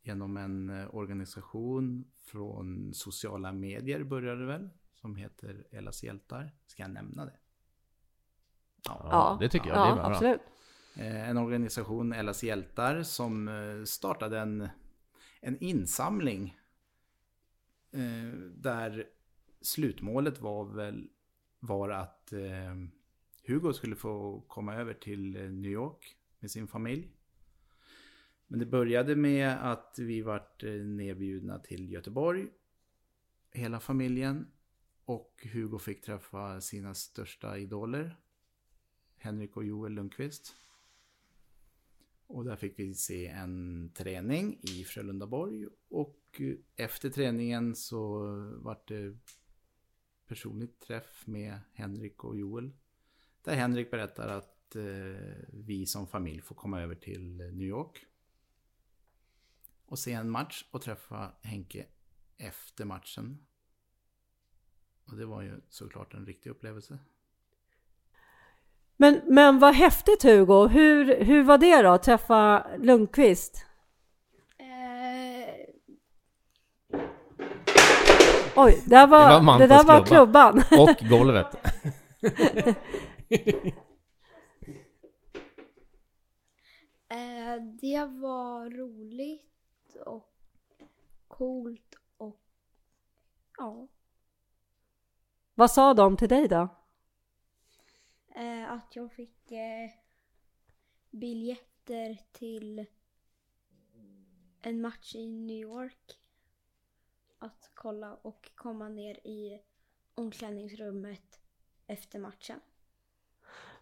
[0.02, 4.70] Genom en eh, organisation från sociala medier började det väl.
[4.94, 6.52] Som heter Ellas hjältar.
[6.66, 7.36] Ska jag nämna det?
[8.84, 9.76] ja, det tycker jag.
[9.76, 10.04] ja, det är bra.
[10.04, 10.40] absolut.
[10.96, 14.68] Eh, En organisation, Ellas hjältar, som eh, startade en,
[15.40, 16.58] en insamling.
[17.92, 19.06] eh, Där
[19.60, 21.08] slutmålet var väl
[21.60, 22.74] var att eh,
[23.46, 27.10] Hugo skulle få komma över till eh, New York med sin familj.
[28.46, 32.46] Men det började med att vi vart eh, nedbjudna till Göteborg.
[33.52, 34.46] Hela familjen.
[35.04, 38.16] Och Hugo fick träffa sina största idoler.
[39.16, 40.56] Henrik och Joel Lundqvist.
[42.26, 45.66] Och där fick vi se en träning i Frölundaborg.
[45.88, 48.20] Och eh, efter träningen så
[48.62, 49.16] vart det
[50.30, 52.70] personligt träff med Henrik och Joel.
[53.42, 54.82] Där Henrik berättar att eh,
[55.48, 58.06] vi som familj får komma över till New York.
[59.86, 61.86] Och se en match och träffa Henke
[62.36, 63.38] efter matchen.
[65.04, 66.98] Och det var ju såklart en riktig upplevelse.
[68.96, 73.66] Men, men vad häftigt Hugo, hur, hur var det då, att träffa Lundqvist?
[78.56, 80.52] Oj, det, där var, Det var det, där var klubba.
[80.52, 80.80] klubban.
[80.88, 81.46] Och golvet.
[87.08, 90.32] eh, Det var roligt och
[91.28, 92.40] coolt och
[93.58, 93.88] ja,
[95.54, 96.68] Vad sa de till dig då?
[98.34, 99.90] eh, att jag fick eh,
[101.10, 102.86] biljetter till
[104.60, 106.18] en match i New York.
[107.40, 109.60] Att kolla och komma ner i
[110.14, 111.40] omklädningsrummet
[111.86, 112.60] efter matchen.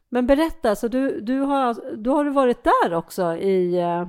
[0.09, 4.09] Men berätta, så du, du har, då har du varit där också i eh,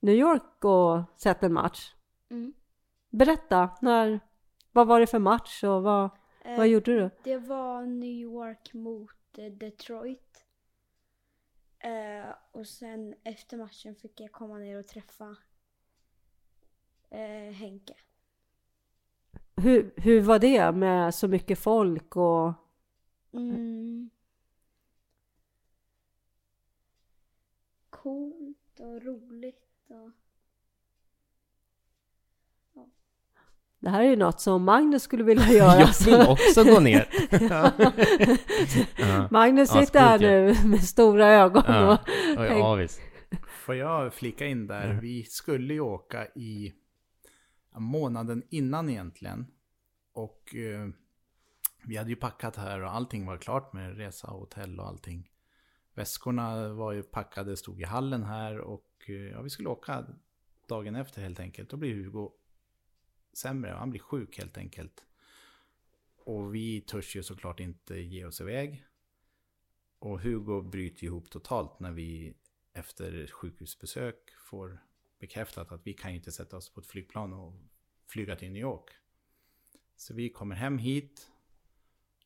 [0.00, 1.94] New York och sett en match?
[2.30, 2.52] Mm.
[3.10, 4.20] Berätta, när,
[4.72, 6.10] vad var det för match och vad,
[6.44, 7.10] Eh, vad gjorde du?
[7.22, 10.44] Det var New York mot eh, Detroit.
[11.78, 15.36] Eh, och sen efter matchen fick jag komma ner och träffa
[17.10, 17.94] eh, Henke.
[19.56, 22.52] Hur, hur var det med så mycket folk och
[23.34, 24.10] Mm.
[27.90, 30.10] Coolt och roligt och
[33.78, 35.80] det här är ju något som Magnus skulle vilja göra.
[35.80, 37.08] Jag vill också gå ner.
[38.98, 39.28] ja.
[39.30, 41.92] Magnus Ja, sitter här nu med stora ögon Ja.
[41.92, 41.98] och
[42.28, 43.00] Oj, tänk- avis.
[43.64, 44.98] Får jag flika in där?
[45.02, 46.72] Vi skulle ju åka i ja,
[47.80, 49.46] månaden innan egentligen.
[50.12, 50.88] Och eh,
[51.84, 55.30] vi hade ju packat här och allting var klart med resa och hotell och allting.
[55.94, 60.06] Väskorna var ju packade, stod i hallen här och eh, ja, vi skulle åka
[60.68, 61.70] dagen efter helt enkelt.
[61.70, 62.32] Då blir Hugo
[63.32, 65.04] sämre, han blir sjuk helt enkelt.
[66.16, 68.84] Och vi törs ju såklart inte ge oss iväg.
[69.98, 72.34] Och Hugo bryter ihop totalt när vi
[72.72, 74.82] efter sjukhusbesök får
[75.22, 77.54] bekräftat att vi kan ju inte sätta oss på ett flygplan och
[78.06, 78.90] flyga till New York.
[79.96, 81.30] Så vi kommer hem hit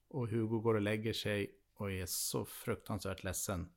[0.08, 3.72] och Hugo går och lägger sig och är så fruktansvärt ledsen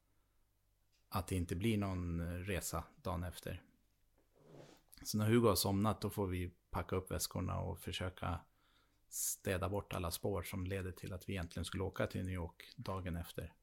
[1.09, 3.63] att det inte blir någon eh, resa dagen efter.
[5.03, 8.39] Så när Hugo har somnat då får vi packa upp väskorna och försöka
[9.09, 12.73] städa bort alla spår som leder till att vi egentligen skulle åka till New York
[12.75, 13.53] dagen efter.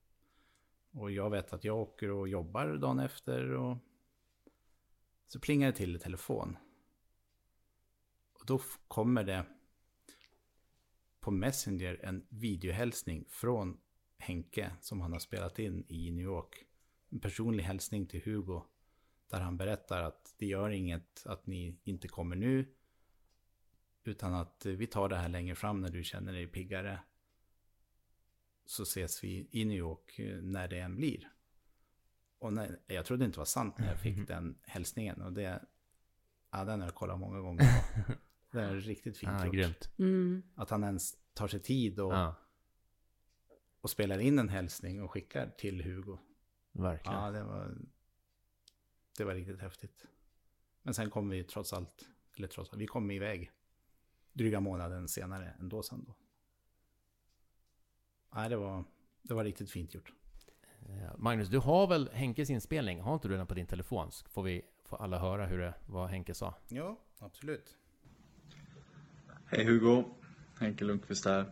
[0.91, 3.77] Och jag vet att jag åker och jobbar dagen efter och
[5.27, 6.57] så plingar det till i telefon.
[8.33, 9.47] Och då kommer det
[11.21, 13.81] på Messenger en videohälsning från
[14.19, 16.65] Henke som han har spelat in i New York.
[17.09, 18.63] En personlig hälsning till Hugo
[19.31, 22.75] där han berättar att det gör inget att ni inte kommer nu
[24.05, 27.01] utan att vi tar det här längre fram när du känner dig piggare
[28.67, 31.33] så ses vi i New York eh, när det än blir.
[32.39, 35.23] Och när, jag trodde inte det var sant när jag fick den hälsningen.
[35.23, 35.65] Och det,
[36.51, 37.63] ja, den har jag kollat många gånger
[38.07, 38.13] på.
[38.51, 39.55] Det är riktigt fint Ah, gjort.
[39.55, 39.91] grymt.
[39.99, 40.43] mm.
[40.55, 42.35] Att han ens tar sig tid och, Ja,
[43.81, 46.19] och spelar in en hälsning och skickar till Hugo.
[46.73, 47.19] verkligen.
[47.21, 47.79] Ja, det var,
[49.19, 50.07] det var riktigt häftigt.
[50.83, 53.51] Men sen kom vi trots allt, eller trots allt, vi kom iväg
[54.33, 56.15] dryga månaden senare ändå sen då.
[58.35, 58.85] Nej, det var,
[59.23, 60.13] det var riktigt fint gjort.
[60.89, 63.01] Ja, Magnus, du har väl Henkes inspelning?
[63.01, 64.13] Har inte du den på din telefon?
[64.13, 66.55] Så får vi får alla höra hur det, vad Henke sa.
[66.69, 67.77] Ja, absolut.
[69.47, 70.05] Hej Hugo,
[70.59, 71.47] Henke Lundqvist här.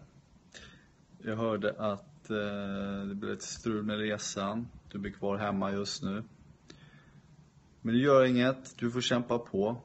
[1.18, 4.68] Jag hörde att eh, det blev lite strul med resan.
[4.92, 6.24] Du blir kvar hemma just nu.
[7.80, 9.76] Men det gör inget, du får kämpa på.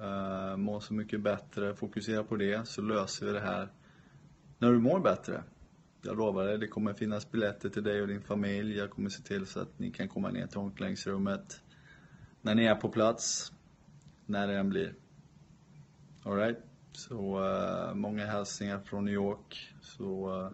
[0.00, 3.72] Eh, må så mycket bättre, fokusera på det så löser vi det här
[4.58, 5.42] när du mår bättre.
[6.02, 8.76] Jag lovar dig, det kommer finnas biljetter till dig och din familj.
[8.76, 11.60] Jag kommer se till så att ni kan komma ner till omklädningsrummet
[12.42, 13.52] när ni är på plats,
[14.26, 14.94] när det än blir.
[16.22, 16.58] Alright?
[16.92, 19.74] Så eh, många hälsningar från New York.
[19.80, 20.50] Så eh,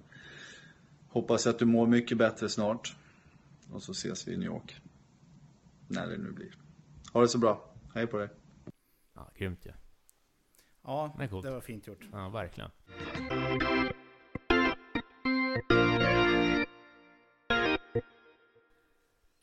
[1.08, 2.96] hoppas att du mår mycket bättre snart.
[3.72, 4.80] Och så ses vi i New York.
[5.88, 6.54] När det nu blir.
[7.12, 7.74] Ha det så bra.
[7.94, 8.28] Hej på dig.
[9.14, 9.72] Ja, grymt ju.
[10.82, 11.44] Ja, Det är coolt.
[11.44, 12.08] det var fint gjort.
[12.12, 12.70] Ja, verkligen.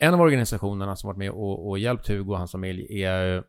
[0.03, 3.43] En av organisationerna som varit med och, och hjälpt Hugo och hans familj är eh,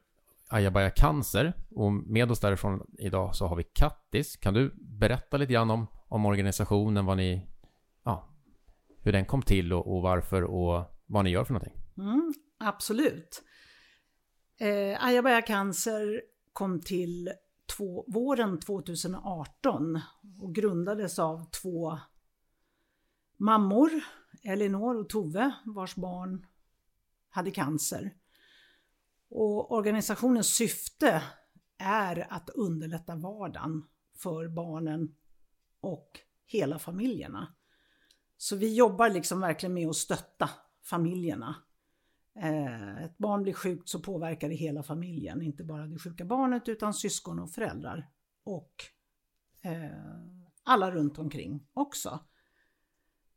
[0.49, 1.53] Ayabaya Cancer.
[1.71, 4.37] Och med oss därifrån idag så har vi Kattis.
[4.37, 7.47] Kan du berätta lite grann om, om organisationen, vad ni,
[8.05, 8.29] ja,
[9.01, 11.77] hur den kom till och, och varför och vad ni gör för någonting?
[11.99, 13.43] Mm, absolut.
[14.61, 16.23] Eh, Ayabaya Cancer
[16.53, 17.31] kom till
[17.77, 20.01] två, våren 2018
[20.41, 21.99] och grundades av två
[23.37, 23.91] mammor,
[24.43, 26.47] Elinor och Tove, vars barn
[27.29, 28.15] hade cancer.
[29.31, 31.23] Och organisationens syfte
[31.79, 33.85] är att underlätta vardagen
[34.17, 35.17] för barnen
[35.81, 37.55] och hela familjerna.
[38.37, 40.51] Så vi jobbar liksom verkligen med att stötta
[40.83, 41.57] familjerna
[42.37, 46.69] eh, ett barn blir sjukt så påverkar det hela familjen, inte bara det sjuka barnet
[46.69, 48.09] utan syskon och föräldrar.
[48.45, 48.75] Och
[49.63, 49.91] eh,
[50.63, 52.21] alla runt omkring också.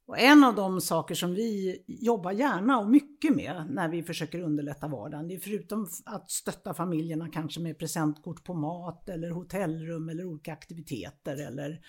[0.07, 4.39] Och en av de saker som vi jobbar gärna och mycket med när vi försöker
[4.39, 10.09] underlätta vardagen, det är förutom att stötta familjerna kanske med presentkort på mat eller hotellrum
[10.09, 11.81] eller olika aktiviteter eller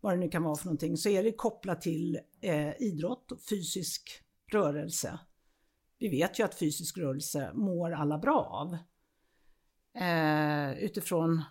[0.00, 3.40] vad det nu kan vara för någonting, så är det kopplat till eh, idrott och
[3.50, 4.10] fysisk
[4.52, 5.18] rörelse.
[5.98, 8.76] Vi vet ju att fysisk rörelse mår alla bra av.
[10.02, 11.44] Eh, utifrån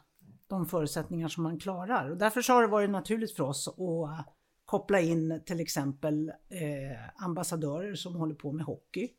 [0.48, 2.10] de förutsättningar som man klarar.
[2.10, 4.37] Och därför så har det varit naturligt för oss att
[4.68, 9.09] koppla in till exempel eh, ambassadörer som håller på med hockey.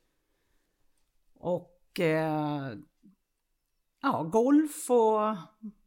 [1.35, 2.73] Och eh,
[4.03, 5.37] ja, golf och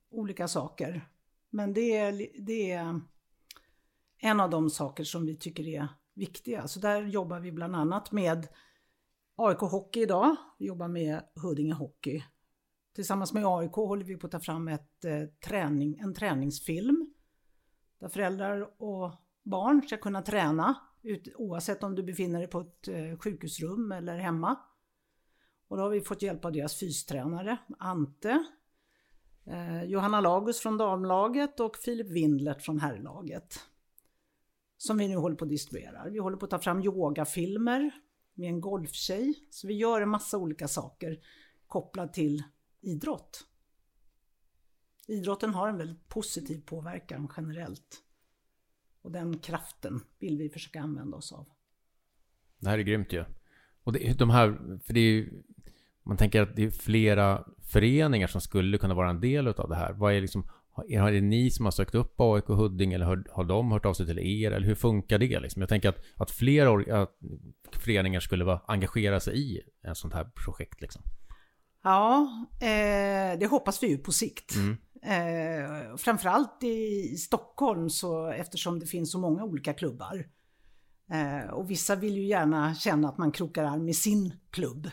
[0.09, 1.09] olika saker.
[1.49, 3.01] Men det är, det är
[4.18, 6.68] en av de saker som vi tycker är viktiga.
[6.68, 8.47] Så där jobbar vi bland annat med
[9.36, 10.36] AIK Hockey idag.
[10.59, 12.24] Vi jobbar med Huddinge Hockey.
[12.95, 17.14] Tillsammans med AIK håller vi på att ta fram ett, eh, träning, en träningsfilm
[17.99, 22.88] där föräldrar och barn ska kunna träna ut, oavsett om du befinner dig på ett
[22.88, 24.60] eh, sjukhusrum eller hemma.
[25.68, 28.46] Och då har vi fått hjälp av deras fystränare Ante,
[29.46, 33.60] eh, Johanna Lagus från damlaget och Filip Windlert från herrlaget.
[34.78, 36.10] Som vi nu håller på att distribuera.
[36.10, 37.92] Vi håller på att ta fram yogafilmer
[38.34, 39.34] med en golftjej.
[39.50, 41.20] Så vi gör en massa olika saker
[41.68, 42.44] kopplat till
[42.82, 43.48] idrott.
[45.08, 48.04] Idrotten har en väldigt positiv påverkan generellt.
[49.02, 51.47] Och den kraften vill vi försöka använda oss av.
[52.60, 53.26] Det här är grymt ju.
[53.84, 55.43] Och det, de här, för det är ju,
[56.04, 59.76] man tänker att det är flera föreningar som skulle kunna vara en del av det
[59.76, 59.93] här.
[59.93, 63.43] Vad är liksom, har det ni som har sökt upp AIK Huddinge eller har, har
[63.43, 64.52] de hört av sig till er?
[64.52, 65.39] Eller hur funkar det?
[65.39, 65.62] Liksom?
[65.62, 67.16] Jag tänker att, att fler att
[67.72, 70.82] föreningar skulle vara, engagera sig i ett sånt här projekt.
[70.82, 71.02] Liksom.
[71.84, 72.28] Ja,
[72.60, 74.56] eh, det hoppas vi ju på sikt.
[74.56, 74.78] Mm.
[75.04, 80.26] Eh, framförallt i Stockholm så eftersom det finns så många olika klubbar.
[81.12, 84.86] Eh, och vissa vill ju gärna känna att man krokar arm med sin klubb.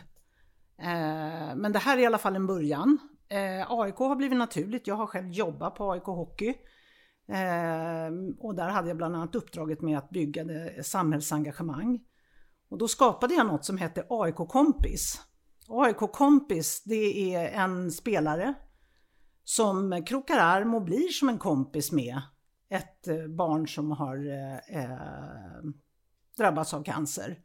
[0.81, 2.97] Eh, men det här är i alla fall en början.
[3.29, 4.87] Eh, AIK har blivit naturligt.
[4.87, 6.53] Jag har själv jobbat på AIK Hockey.
[7.27, 11.99] Eh, och där hade jag bland annat uppdraget med att bygga det, samhällsengagemang.
[12.69, 15.21] Och då skapade jag något som hette AIK Kompis.
[15.67, 18.53] AIK Kompis det är en spelare
[19.49, 22.21] som krokar arm och blir som en kompis med
[22.69, 25.63] ett eh, barn som har eh, eh,
[26.37, 27.41] drabbats av cancer.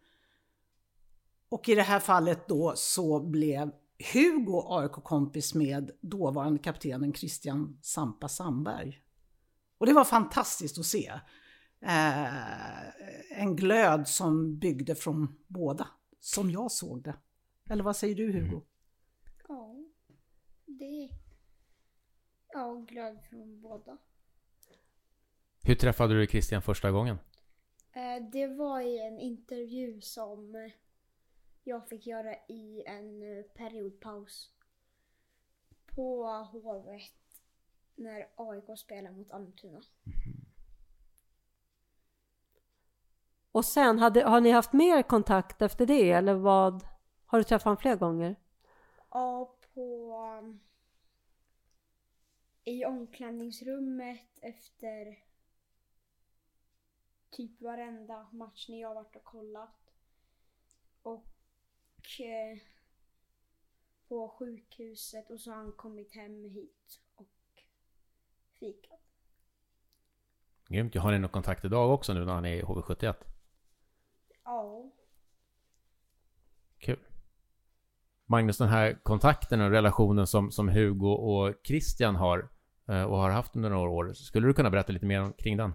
[1.49, 3.73] Och i det här fallet då så blev
[4.13, 9.03] Hugo AIK-kompis med dåvarande kaptenen Christian Sampa Sandberg.
[9.79, 11.13] Och det var fantastiskt att se.
[11.81, 15.89] Eh, en glöd som byggde från båda,
[16.21, 17.17] som jag såg det.
[17.71, 18.45] Eller vad säger du Hugo?
[18.45, 18.63] Mm.
[19.49, 19.77] Ja,
[20.67, 21.24] det...
[22.57, 23.99] Ja, glöd från båda.
[25.63, 27.19] Hur träffade du Christian första gången?
[27.93, 30.71] Eh, det var i en intervju som
[31.65, 34.51] jag fick göra i en eh, periodpaus
[35.87, 37.13] på Hovet
[37.95, 39.81] när AIK spelade mot Almtuna.
[40.07, 40.45] Mm.
[43.53, 46.87] Och sen, hade, har ni haft mer kontakt efter det eller vad?
[47.27, 48.37] Har du träffat honom fler gånger?
[49.11, 50.15] Ja, på...
[52.65, 55.19] I omklädningsrummet efter
[57.31, 59.95] typ varenda match när jag varit och kollat.
[61.03, 62.59] Och eh,
[64.09, 67.63] på sjukhuset och så har han kommit hem hit och
[68.59, 69.01] fikat.
[70.69, 70.95] Grymt.
[70.95, 73.15] Har ni någon kontakt idag också nu när han är i HV71?
[74.45, 74.91] Ja.
[76.79, 76.99] Kul.
[78.27, 82.54] Magnus, den här kontakten och relationen som, som Hugo och Christian har
[82.89, 84.13] Eh, och har haft under några år.
[84.13, 85.73] Skulle du kunna berätta lite mer kring den?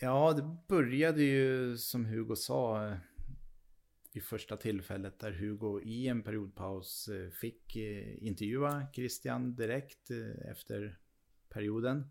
[0.00, 2.96] Ja, det började ju som Hugo sa eh,
[4.12, 7.76] vid första tillfället där Hugo i en periodpaus eh, fick
[8.20, 10.10] intervjua Christian direkt
[10.50, 10.98] efter
[11.48, 12.10] perioden.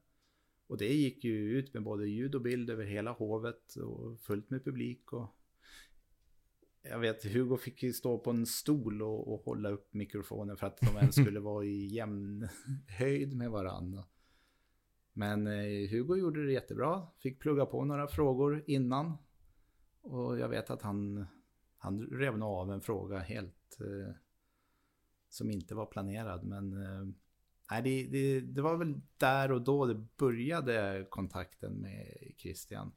[0.68, 4.50] Och det gick ju ut med både ljud och bild över hela hovet och fullt
[4.50, 5.14] med publik.
[5.14, 5.39] Och
[6.82, 10.68] jag vet, Hugo fick ju stå på en stol och, och hålla upp mikrofonen för
[10.68, 12.48] att de ens skulle vara i jämn
[12.88, 14.04] höjd med varandra.
[15.14, 19.18] Men eh, Hugo gjorde det jättebra, fick plugga på några frågor innan.
[20.02, 21.28] Och jag vet att han,
[21.78, 24.16] han rev nog av en fråga helt eh,
[25.30, 26.44] som inte var planerad.
[26.44, 27.06] Men eh,
[27.72, 32.92] nej, det, det, det, var väl där och då det började kontakten med Christian.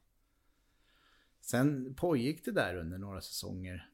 [1.43, 3.89] Sen pågick det där under några säsonger.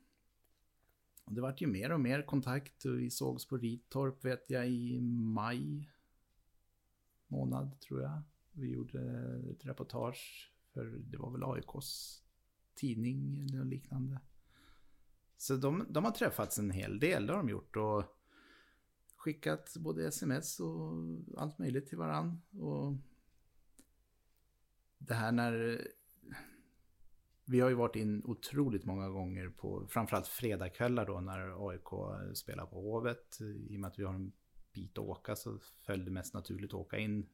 [1.26, 2.86] Och det vart ju mer och mer kontakt.
[2.86, 5.92] Vi sågs på Ritorp vet jag i maj
[7.28, 8.22] månad tror jag.
[8.52, 9.02] Vi gjorde
[9.52, 12.24] ett reportage för det var väl AIKs
[12.76, 14.20] tidning eller liknande.
[15.38, 17.76] Så de, de har träffats en hel del, det har de gjort.
[17.76, 18.04] Och
[19.16, 20.94] skickat både sms och
[21.38, 22.42] allt möjligt till varann.
[22.52, 22.94] Och
[24.98, 25.88] det här när...
[27.50, 31.88] Vi har ju varit in otroligt många gånger på framförallt fredagkvällar då när AIK
[32.34, 33.42] spelar på Hovet.
[33.42, 34.32] I och med att vi har en
[34.74, 37.30] bit att åka så föll det mest naturligt att åka in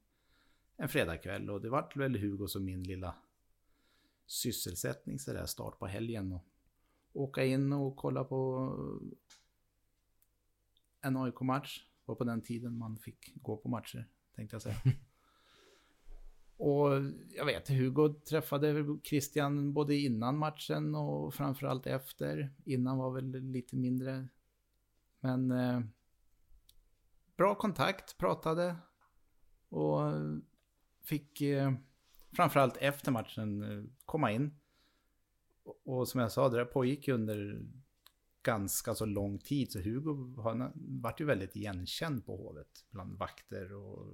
[0.78, 1.50] en fredagkväll.
[1.50, 3.16] Och det vart väl Hugos och min lilla
[4.26, 6.32] sysselsättning sådär start på helgen.
[6.32, 6.46] Och
[7.14, 8.72] åka in och kolla på
[11.02, 11.86] en AIK-match.
[12.06, 14.76] var på den tiden man fick gå på matcher, tänkte jag säga.
[16.58, 16.90] och
[17.30, 22.54] jag vet, Hugo träffade Christian både innan matchen och framförallt efter.
[22.66, 24.28] Innan var väl lite mindre.
[25.20, 25.82] Men eh,
[27.38, 28.76] bra kontakt, pratade.
[29.70, 30.02] Och
[31.04, 31.74] fick eh,
[32.36, 34.60] framförallt efter matchen eh, komma in.
[35.64, 37.66] Och, och som jag sa, det där pågick ju under
[38.44, 39.72] ganska så lång tid.
[39.72, 42.86] Så Hugo han vart ju väldigt igenkänd på Hovet.
[42.90, 44.14] Bland vakter och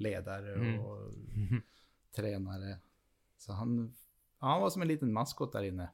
[0.00, 0.80] ledare mm.
[0.80, 1.62] och mm.
[2.12, 2.78] tränare.
[3.38, 3.94] Så han,
[4.38, 5.90] han var som en liten maskot där inne.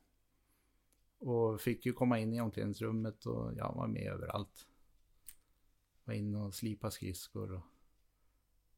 [1.19, 4.67] Och fick ju komma in i omklädningsrummet och ja, var med överallt.
[6.05, 7.53] Var inne och slipa skridskor.
[7.53, 7.63] Och,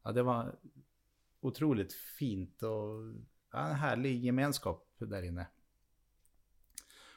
[0.03, 0.59] ja, det var
[1.41, 3.15] otroligt fint och
[3.53, 5.47] ja, en härlig gemenskap där inne.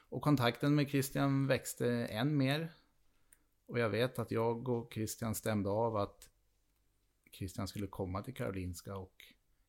[0.10, 2.72] Och kontakten med Christian växte än mer.
[3.66, 6.31] Och jag vet att jag och Christian stämde av att
[7.32, 9.24] Christian skulle komma till Karolinska och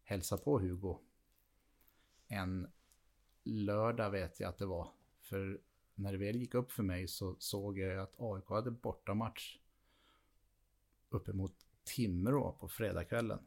[0.04, 0.98] hälsa på Hugo.
[2.28, 2.70] En
[3.44, 4.88] lördag vet jag att det var.
[5.20, 5.60] För
[5.94, 9.58] när det väl gick upp för mig så såg jag att AIK hade bortamatch
[11.08, 13.38] uppemot Timrå på fredagskvällen.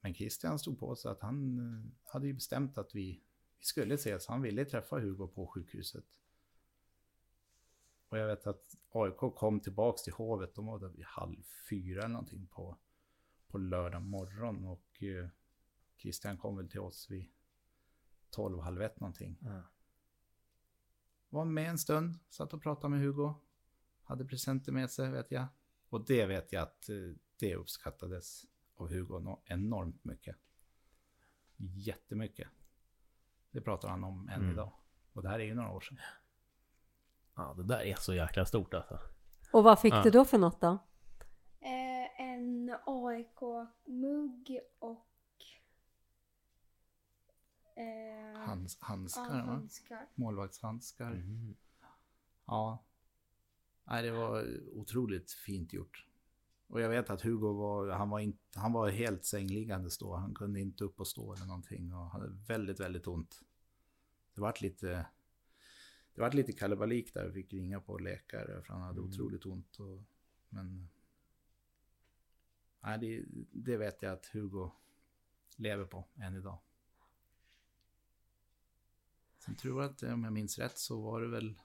[0.00, 3.20] Men Christian stod på sig att han eh, hade ju bestämt att vi
[3.60, 4.26] vi skulle ses.
[4.26, 6.04] Han ville träffa Hugo på sjukhuset.
[8.10, 10.54] Och jag vet att AIK kom tillbaks till Hovet.
[10.54, 12.76] De var där vid halv fyra eller någonting på,
[13.48, 14.64] på lördag morgon.
[14.64, 15.28] Och eh,
[15.96, 17.26] Christian kom väl till oss vid
[18.30, 19.38] tolv, halv ett någonting.
[19.42, 19.62] Mm.
[21.28, 23.34] Var med en stund, satt och pratade med Hugo.
[24.02, 25.46] Hade presenter med sig vet jag.
[25.88, 26.96] Och det vet jag att eh,
[27.36, 28.44] det uppskattades
[28.74, 30.36] av Hugo enormt mycket.
[31.56, 32.48] Jättemycket.
[33.50, 34.52] Det pratar han om än mm.
[34.52, 34.72] idag.
[35.12, 35.98] Och det här är ju några år sedan.
[37.40, 38.98] Ja, det där är så jäkla stort alltså.
[39.52, 40.02] Och vad fick ja.
[40.02, 40.78] du då för något då?
[41.60, 45.06] Eh, en AIK-mugg och
[47.76, 50.06] eh, Hans, handskar, ja, handskar.
[50.14, 51.10] Målvaktshandskar.
[51.10, 51.56] Mm.
[52.46, 52.84] Ja.
[53.84, 56.06] Nej, det var otroligt fint gjort.
[56.66, 60.16] Och jag vet att Hugo var, han var, inte, han var helt sängliggandes då.
[60.16, 63.40] Han kunde inte upp och stå eller någonting och hade väldigt, väldigt ont.
[64.34, 65.06] Det vart lite,
[66.14, 67.26] det vart lite kalabalik där.
[67.26, 69.10] Vi fick ringa på läkare för han hade mm.
[69.10, 69.80] otroligt ont.
[69.80, 70.02] Och,
[70.48, 70.88] men
[72.80, 74.70] nej, det, det vet jag att Hugo
[75.56, 76.58] lever på än idag.
[79.38, 81.60] Sen tror jag att om jag minns rätt så var det väl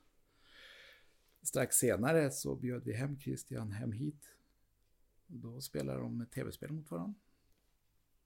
[1.41, 4.35] strax senare så bjöd vi hem Christian hem hit
[5.27, 7.19] då spelar de tv-spel mot varandra.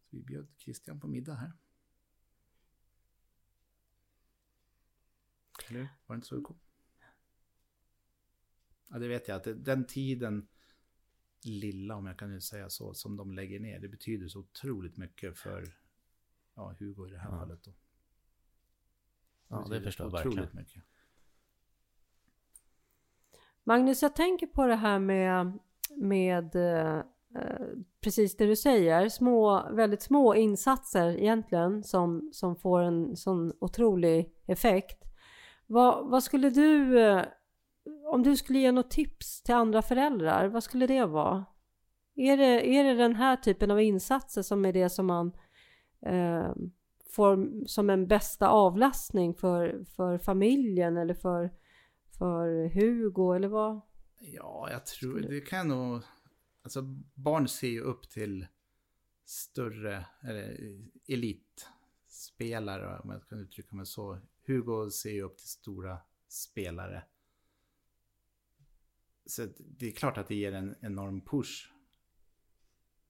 [0.03, 1.53] Så vi bjöd Christian på middag här.
[5.70, 6.59] Eller Var det inte så coolt?
[8.89, 10.47] Ja, det vet jag att den tiden,
[11.43, 15.38] lilla om jag kan säga så, som de lägger ner, det betyder så otroligt mycket
[15.38, 15.76] för
[16.55, 17.39] ja, Hugo i det här ja.
[17.39, 17.63] fallet.
[17.63, 17.72] Då.
[17.72, 17.78] Det
[19.47, 20.39] ja, det förstår jag verkligen.
[20.39, 20.84] Otroligt mycket.
[23.63, 25.59] Magnus, jag tänker på det här med
[25.95, 27.01] med eh,
[28.01, 34.34] precis det du säger, små, väldigt små insatser egentligen som, som får en sån otrolig
[34.45, 35.09] effekt.
[35.72, 37.26] Vad, vad skulle du, eh,
[38.11, 41.45] om du skulle ge något tips till andra föräldrar, vad skulle det vara?
[42.15, 45.32] Är det, är det den här typen av insatser som är det som man
[46.01, 46.53] eh,
[47.11, 51.51] får som en bästa avlastning för, för familjen eller för,
[52.17, 53.82] för Hugo eller vad?
[54.20, 56.01] Ja, jag tror det kan nog...
[56.63, 56.82] Alltså
[57.13, 58.47] barn ser ju upp till
[59.26, 60.57] större, eller
[61.07, 64.20] elitspelare om jag kan uttrycka mig så.
[64.49, 65.97] Hugo ser ju upp till stora
[66.27, 67.03] spelare.
[69.25, 71.71] Så det är klart att det ger en enorm push.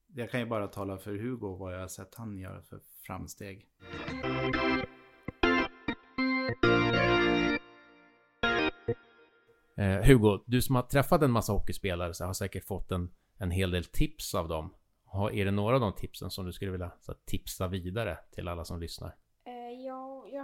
[0.08, 3.70] Jag kan ju bara tala för Hugo vad jag har sett han göra för framsteg.
[9.78, 13.52] Eh, Hugo, du som har träffat en massa hockeyspelare så har säkert fått en, en
[13.52, 14.74] hel del tips av dem.
[15.06, 18.48] Har, är det några av de tipsen som du skulle vilja så, tipsa vidare till
[18.48, 19.16] alla som lyssnar?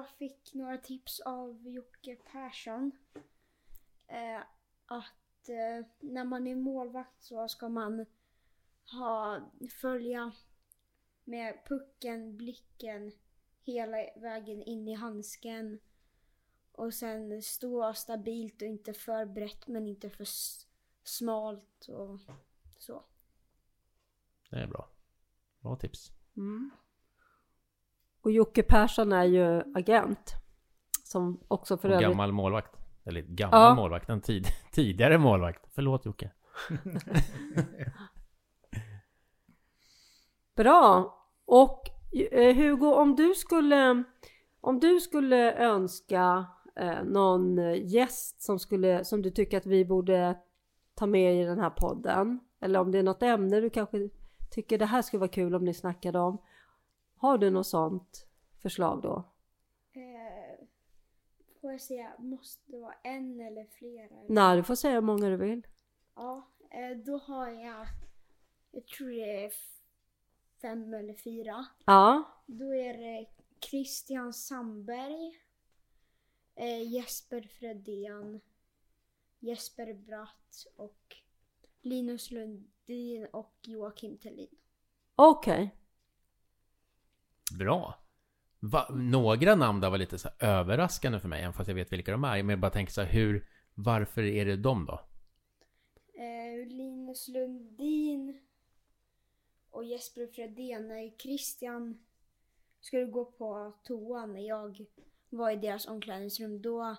[0.06, 2.92] Jag fick några tips av Jocke Persson.
[4.08, 4.42] Eh,
[4.86, 8.06] att eh, när man är målvakt så ska man
[8.92, 9.42] ha,
[9.82, 10.32] följa
[11.24, 13.12] med pucken, blicken
[13.62, 15.80] hela vägen in i handsken.
[16.72, 20.28] Och sen stå stabilt och inte för brett men inte för
[21.04, 22.20] smalt och
[22.78, 23.04] så.
[24.50, 24.90] Det är bra.
[25.60, 26.12] Bra tips.
[26.38, 26.72] Mm.
[28.26, 30.36] Och Jocke Persson är ju agent.
[31.04, 32.10] Som också för och övrigt...
[32.10, 32.76] gammal målvakt.
[33.04, 33.76] Eller gammal ja.
[33.76, 35.66] målvakt, en tid, tidigare målvakt.
[35.76, 36.32] Förlåt Jocke.
[40.56, 41.16] Bra.
[41.46, 41.82] Och
[42.32, 44.04] eh, Hugo, om du skulle,
[44.62, 46.46] om du skulle önska
[46.76, 47.58] eh, någon
[47.88, 50.38] gäst som, skulle, som du tycker att vi borde
[50.96, 52.40] ta med i den här podden.
[52.62, 54.10] Eller om det är något ämne du kanske
[54.52, 56.42] tycker det här skulle vara kul om ni snackade om.
[57.26, 58.28] Har du något sånt
[58.62, 59.24] förslag då?
[59.94, 60.66] Eh,
[61.62, 64.16] får jag säga, måste det vara en eller flera?
[64.30, 65.68] Nej, du får säga hur många du vill.
[66.16, 67.88] Ja, eh, då har jag,
[68.72, 69.52] jag tror det är
[70.62, 71.66] fem eller fyra.
[71.86, 72.24] Ja.
[72.46, 73.26] Då är det
[73.70, 75.40] Christian Sandberg,
[76.56, 78.42] eh, Jesper Fredén,
[79.40, 81.16] Jesper Bratt och
[81.82, 84.56] Linus Lundin och Joakim Tellin.
[85.16, 85.64] Okej.
[85.64, 85.85] Okay.
[87.58, 88.06] Bra.
[88.60, 92.12] Va, några namn där var lite så överraskande för mig, även fast jag vet vilka
[92.12, 92.44] de är.
[92.44, 95.02] Men jag bara tänker så här, hur, varför är det de då?
[96.14, 98.40] Eh, Linus Lundin
[99.70, 100.88] och Jesper Fredén.
[100.88, 102.06] När Christian
[102.80, 104.86] skulle gå på toa när jag
[105.30, 106.96] var i deras omklädningsrum, då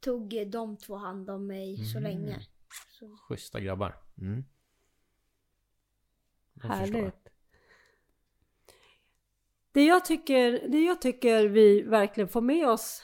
[0.00, 1.86] tog de två hand om mig mm.
[1.86, 2.46] så länge.
[2.90, 3.16] Så.
[3.16, 3.96] Schyssta grabbar.
[4.18, 4.44] Mm.
[6.62, 7.21] Härligt.
[9.72, 13.02] Det jag, tycker, det jag tycker vi verkligen får med oss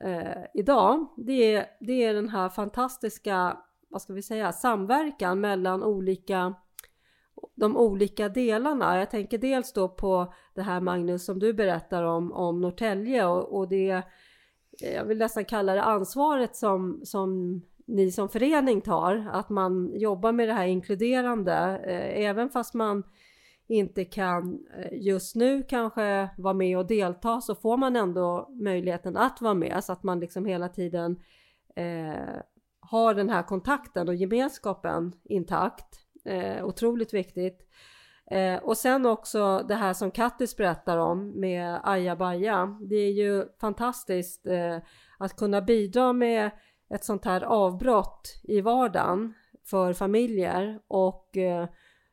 [0.00, 3.56] eh, idag, det är, det är den här fantastiska,
[3.88, 6.54] vad ska vi säga, samverkan mellan olika
[7.54, 8.98] de olika delarna.
[8.98, 13.58] Jag tänker dels då på det här Magnus som du berättar om, om Norrtälje och,
[13.58, 13.90] och det,
[14.82, 19.28] eh, jag vill nästan kalla det ansvaret som, som ni som förening tar.
[19.32, 23.02] Att man jobbar med det här inkluderande, eh, även fast man
[23.70, 29.16] inte kan eh, just nu kanske vara med och delta så får man ändå möjligheten
[29.16, 31.20] att vara med så att man liksom hela tiden
[31.76, 32.40] eh,
[32.80, 36.00] har den här kontakten och gemenskapen intakt.
[36.24, 37.68] Eh, otroligt viktigt.
[38.30, 42.78] Eh, och sen också det här som Kattis berättar om med AjaBaja.
[42.80, 44.78] Det är ju fantastiskt eh,
[45.18, 46.50] att kunna bidra med
[46.94, 51.68] ett sånt här avbrott i vardagen för familjer och eh,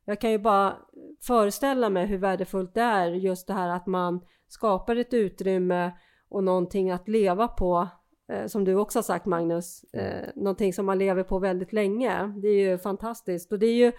[0.06, 0.78] jag kan ju bara
[1.22, 5.92] föreställa mig hur värdefullt det är just det här att man skapar ett utrymme
[6.30, 7.88] och någonting att leva på
[8.32, 12.34] eh, som du också har sagt Magnus, eh, någonting som man lever på väldigt länge.
[12.42, 13.92] Det är ju fantastiskt och det är ju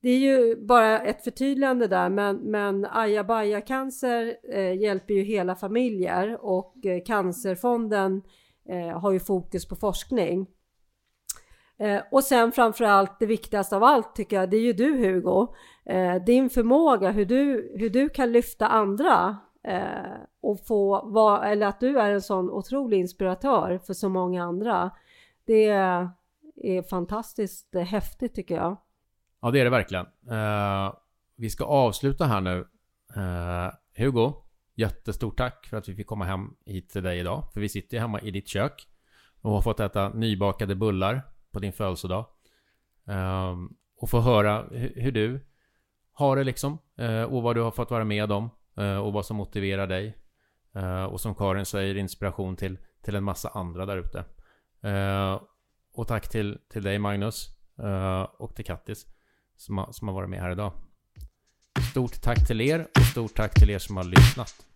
[0.00, 5.54] det är ju bara ett förtydligande där men, men ajabaja cancer eh, hjälper ju hela
[5.54, 8.22] familjer och eh, Cancerfonden
[8.68, 10.46] eh, har ju fokus på forskning.
[11.80, 15.54] Eh, och sen framförallt det viktigaste av allt tycker jag, det är ju du Hugo.
[15.84, 21.66] Eh, din förmåga, hur du, hur du kan lyfta andra eh, och få vara, eller
[21.66, 24.90] att du är en sån otrolig inspiratör för så många andra.
[25.44, 25.64] Det
[26.62, 28.76] är fantastiskt häftigt tycker jag.
[29.40, 30.06] Ja, det är det verkligen.
[30.30, 30.94] Eh,
[31.36, 32.66] vi ska avsluta här nu.
[33.16, 33.72] Eh,
[34.04, 34.32] Hugo,
[34.74, 37.44] jättestort tack för att vi fick komma hem hit till dig idag.
[37.52, 38.88] För vi sitter ju hemma i ditt kök
[39.40, 41.22] och har fått äta nybakade bullar
[41.52, 42.26] på din födelsedag.
[43.04, 45.40] Um, och få höra hur du
[46.12, 46.78] har det liksom.
[46.96, 48.50] Eh, och vad du har fått vara med om.
[48.76, 50.16] Eh, och vad som motiverar dig.
[50.74, 54.24] Eh, och som Karin säger, inspiration till, till en massa andra där ute.
[55.94, 57.48] och tack till, till dig Magnus.
[58.38, 59.06] och till Kattis
[59.56, 60.72] som har, som har varit med här idag.
[61.90, 64.67] Stort tack till er och stort tack till er som har lyssnat.